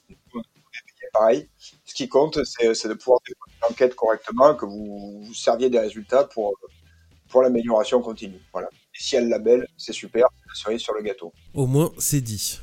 Pareil. 1.13 1.49
Ce 1.85 1.95
qui 1.95 2.07
compte, 2.07 2.39
c'est 2.45 2.89
de 2.89 2.95
pouvoir 2.95 3.19
déployer 3.27 3.59
l'enquête 3.63 3.95
correctement, 3.95 4.55
que 4.55 4.67
vous, 4.67 5.23
vous 5.25 5.35
serviez 5.35 5.71
des 5.71 5.79
résultats 5.79 6.25
pour, 6.25 6.55
pour 7.31 7.43
l'amélioration 7.43 8.03
continue. 8.03 8.41
Voilà. 8.53 8.69
Et 8.69 9.01
si 9.01 9.17
elle 9.17 9.29
label, 9.29 9.67
c'est 9.79 9.95
super, 9.95 10.27
c'est 10.55 10.71
la 10.71 10.79
sur 10.79 10.93
le 10.93 11.03
gâteau. 11.03 11.33
Au 11.55 11.67
moins, 11.67 11.91
c'est 11.97 12.21
dit. 12.21 12.61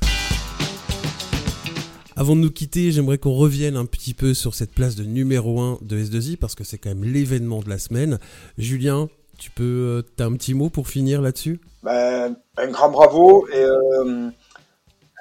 Avant 2.14 2.34
de 2.34 2.40
nous 2.40 2.50
quitter, 2.50 2.92
j'aimerais 2.92 3.18
qu'on 3.18 3.34
revienne 3.34 3.76
un 3.76 3.84
petit 3.84 4.14
peu 4.14 4.32
sur 4.32 4.54
cette 4.54 4.72
place 4.72 4.94
de 4.94 5.04
numéro 5.04 5.60
1 5.60 5.78
de 5.82 5.98
S2I 5.98 6.36
parce 6.36 6.54
que 6.54 6.64
c'est 6.64 6.78
quand 6.78 6.88
même 6.88 7.04
l'événement 7.04 7.60
de 7.60 7.68
la 7.68 7.78
semaine. 7.78 8.18
Julien, 8.56 9.08
tu 9.38 9.50
peux, 9.50 10.02
euh, 10.18 10.22
as 10.22 10.24
un 10.24 10.32
petit 10.34 10.54
mot 10.54 10.70
pour 10.70 10.88
finir 10.88 11.20
là-dessus? 11.20 11.60
Ben, 11.82 12.36
Un 12.56 12.68
grand 12.68 12.88
bravo 12.88 13.46
et 13.48 13.56
euh, 13.56 14.30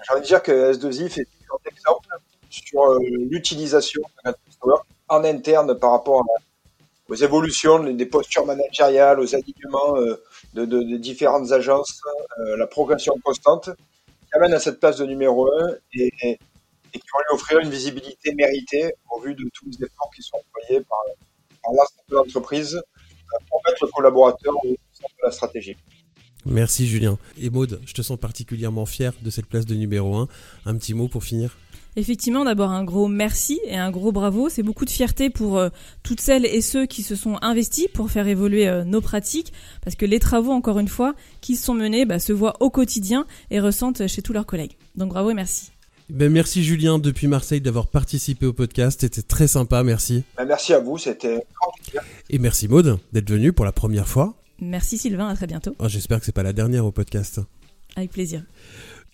j'ai 0.06 0.14
envie 0.14 0.22
de 0.22 0.28
dire 0.28 0.44
que 0.44 0.74
S2I 0.74 1.10
fait 1.10 1.28
un 1.52 1.70
exemple 1.70 2.08
sur 2.50 2.82
euh, 2.84 3.00
l'utilisation 3.30 4.02
de 4.26 4.34
en 5.08 5.24
interne 5.24 5.78
par 5.78 5.92
rapport 5.92 6.24
aux 7.08 7.16
évolutions 7.16 7.84
des 7.84 8.06
postures 8.08 8.46
managériales, 8.46 9.20
aux 9.20 9.36
alignements 9.36 9.98
euh, 9.98 10.24
de, 10.54 10.98
différentes 10.98 11.52
agences, 11.52 12.02
euh, 12.40 12.58
la 12.58 12.66
progression 12.66 13.14
constante, 13.24 13.70
qui 14.06 14.36
amène 14.38 14.54
à 14.54 14.60
cette 14.60 14.80
place 14.80 14.98
de 14.98 15.06
numéro 15.06 15.48
1 15.48 15.76
et, 15.94 16.12
qui 16.92 17.02
va 17.14 17.20
lui 17.20 17.36
offrir 17.36 17.60
une 17.60 17.70
visibilité 17.70 18.34
méritée 18.34 18.96
au 19.12 19.20
vu 19.20 19.36
de 19.36 19.48
tous 19.54 19.66
les 19.66 19.86
efforts 19.86 20.10
qui 20.16 20.24
sont 20.24 20.38
employés 20.38 20.82
par, 20.82 21.00
par 21.62 21.74
l'ensemble 21.74 22.10
de 22.10 22.16
l'entreprise 22.16 22.82
pour 23.50 23.62
mettre 23.68 23.86
le 23.86 23.92
collaborateur 23.92 24.56
au 24.56 24.76
centre 24.94 25.16
de 25.22 25.26
la 25.26 25.32
stratégie. 25.32 25.78
Merci 26.46 26.88
Julien. 26.88 27.18
Et 27.42 27.50
Maude, 27.50 27.82
je 27.86 27.94
te 27.94 28.02
sens 28.02 28.20
particulièrement 28.20 28.86
fier 28.86 29.14
de 29.22 29.30
cette 29.30 29.48
place 29.48 29.66
de 29.66 29.76
numéro 29.76 30.16
1. 30.16 30.28
Un 30.66 30.76
petit 30.76 30.94
mot 30.94 31.08
pour 31.08 31.24
finir 31.24 31.58
Effectivement, 31.98 32.44
d'abord 32.44 32.72
un 32.72 32.84
gros 32.84 33.08
merci 33.08 33.60
et 33.66 33.78
un 33.78 33.90
gros 33.90 34.12
bravo. 34.12 34.50
C'est 34.50 34.64
beaucoup 34.64 34.84
de 34.84 34.90
fierté 34.90 35.30
pour 35.30 35.58
euh, 35.58 35.70
toutes 36.04 36.20
celles 36.20 36.46
et 36.46 36.62
ceux 36.62 36.86
qui 36.86 37.04
se 37.04 37.16
sont 37.16 37.38
investis 37.42 37.88
pour 37.88 38.12
faire 38.12 38.28
évoluer 38.28 38.68
euh, 38.68 38.84
nos 38.84 39.00
pratiques, 39.00 39.54
parce 39.82 39.96
que 39.96 40.06
les 40.06 40.20
travaux, 40.20 40.52
encore 40.52 40.78
une 40.80 40.90
fois, 40.90 41.16
qui 41.40 41.56
sont 41.56 41.74
menés, 41.74 42.06
bah, 42.06 42.20
se 42.20 42.34
voient 42.34 42.58
au 42.60 42.70
quotidien 42.70 43.26
et 43.50 43.62
ressentent 43.62 44.08
chez 44.08 44.22
tous 44.22 44.34
leurs 44.34 44.46
collègues. 44.46 44.74
Donc 44.96 45.10
bravo 45.10 45.32
et 45.32 45.34
merci. 45.34 45.72
Ben 46.10 46.32
merci 46.32 46.64
Julien 46.64 47.00
depuis 47.00 47.26
Marseille 47.26 47.62
d'avoir 47.62 47.88
participé 47.88 48.46
au 48.46 48.54
podcast, 48.54 49.02
c'était 49.02 49.24
très 49.24 49.48
sympa, 49.48 49.82
merci. 49.82 50.24
Ben 50.38 50.46
merci 50.46 50.72
à 50.74 50.80
vous, 50.80 51.00
c'était 51.00 51.44
Et 52.30 52.38
merci 52.38 52.68
Maude 52.68 53.00
d'être 53.12 53.30
venue 53.30 53.54
pour 53.54 53.66
la 53.66 53.72
première 53.72 54.08
fois. 54.08 54.36
Merci 54.60 54.98
Sylvain, 54.98 55.28
à 55.28 55.36
très 55.36 55.48
bientôt. 55.48 55.76
Oh, 55.80 55.88
j'espère 55.88 56.20
que 56.20 56.26
c'est 56.26 56.32
pas 56.32 56.44
la 56.44 56.54
dernière 56.54 56.86
au 56.86 56.92
podcast. 56.92 57.42
Avec 57.96 58.12
plaisir. 58.12 58.44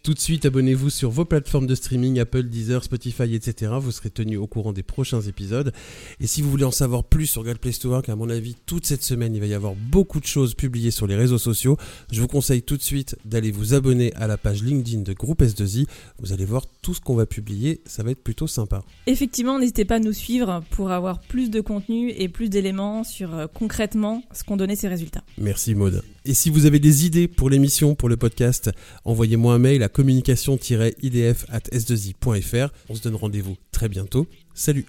Tout 0.03 0.15
de 0.15 0.19
suite, 0.19 0.47
abonnez-vous 0.47 0.89
sur 0.89 1.11
vos 1.11 1.25
plateformes 1.25 1.67
de 1.67 1.75
streaming, 1.75 2.19
Apple, 2.19 2.45
Deezer, 2.45 2.83
Spotify, 2.83 3.35
etc. 3.35 3.73
Vous 3.79 3.91
serez 3.91 4.09
tenu 4.09 4.35
au 4.35 4.47
courant 4.47 4.73
des 4.73 4.81
prochains 4.81 5.21
épisodes. 5.21 5.71
Et 6.19 6.25
si 6.25 6.41
vous 6.41 6.49
voulez 6.49 6.63
en 6.63 6.71
savoir 6.71 7.03
plus 7.03 7.27
sur 7.27 7.43
Great 7.43 7.59
Place 7.59 7.77
to 7.77 7.89
Work, 7.89 8.09
à 8.09 8.15
mon 8.15 8.27
avis, 8.31 8.55
toute 8.65 8.87
cette 8.87 9.03
semaine, 9.03 9.35
il 9.35 9.39
va 9.39 9.45
y 9.45 9.53
avoir 9.53 9.75
beaucoup 9.75 10.19
de 10.19 10.25
choses 10.25 10.55
publiées 10.55 10.89
sur 10.89 11.05
les 11.05 11.15
réseaux 11.15 11.37
sociaux. 11.37 11.77
Je 12.11 12.19
vous 12.19 12.27
conseille 12.27 12.63
tout 12.63 12.77
de 12.77 12.81
suite 12.81 13.15
d'aller 13.25 13.51
vous 13.51 13.75
abonner 13.75 14.11
à 14.15 14.25
la 14.25 14.39
page 14.39 14.63
LinkedIn 14.63 15.03
de 15.03 15.13
Groupe 15.13 15.43
S2I. 15.43 15.85
Vous 16.17 16.33
allez 16.33 16.45
voir 16.45 16.65
tout 16.81 16.95
ce 16.95 17.01
qu'on 17.01 17.13
va 17.13 17.27
publier. 17.27 17.81
Ça 17.85 18.01
va 18.01 18.09
être 18.09 18.23
plutôt 18.23 18.47
sympa. 18.47 18.81
Effectivement, 19.05 19.59
n'hésitez 19.59 19.85
pas 19.85 19.97
à 19.97 19.99
nous 19.99 20.13
suivre 20.13 20.63
pour 20.71 20.89
avoir 20.89 21.19
plus 21.19 21.51
de 21.51 21.61
contenu 21.61 22.09
et 22.09 22.27
plus 22.27 22.49
d'éléments 22.49 23.03
sur 23.03 23.35
euh, 23.35 23.45
concrètement 23.45 24.23
ce 24.33 24.43
qu'ont 24.43 24.57
donné 24.57 24.75
ces 24.75 24.87
résultats. 24.87 25.21
Merci 25.37 25.75
Maude. 25.75 26.01
Et 26.23 26.33
si 26.33 26.49
vous 26.49 26.65
avez 26.65 26.79
des 26.79 27.05
idées 27.05 27.27
pour 27.27 27.49
l'émission, 27.49 27.95
pour 27.95 28.07
le 28.07 28.17
podcast, 28.17 28.69
envoyez-moi 29.05 29.55
un 29.55 29.59
mail 29.59 29.83
à 29.83 29.89
communication-idf 29.89 31.45
at 31.49 31.59
s2i.fr. 31.71 32.71
On 32.89 32.95
se 32.95 33.01
donne 33.01 33.15
rendez-vous 33.15 33.57
très 33.71 33.89
bientôt. 33.89 34.27
Salut 34.53 34.85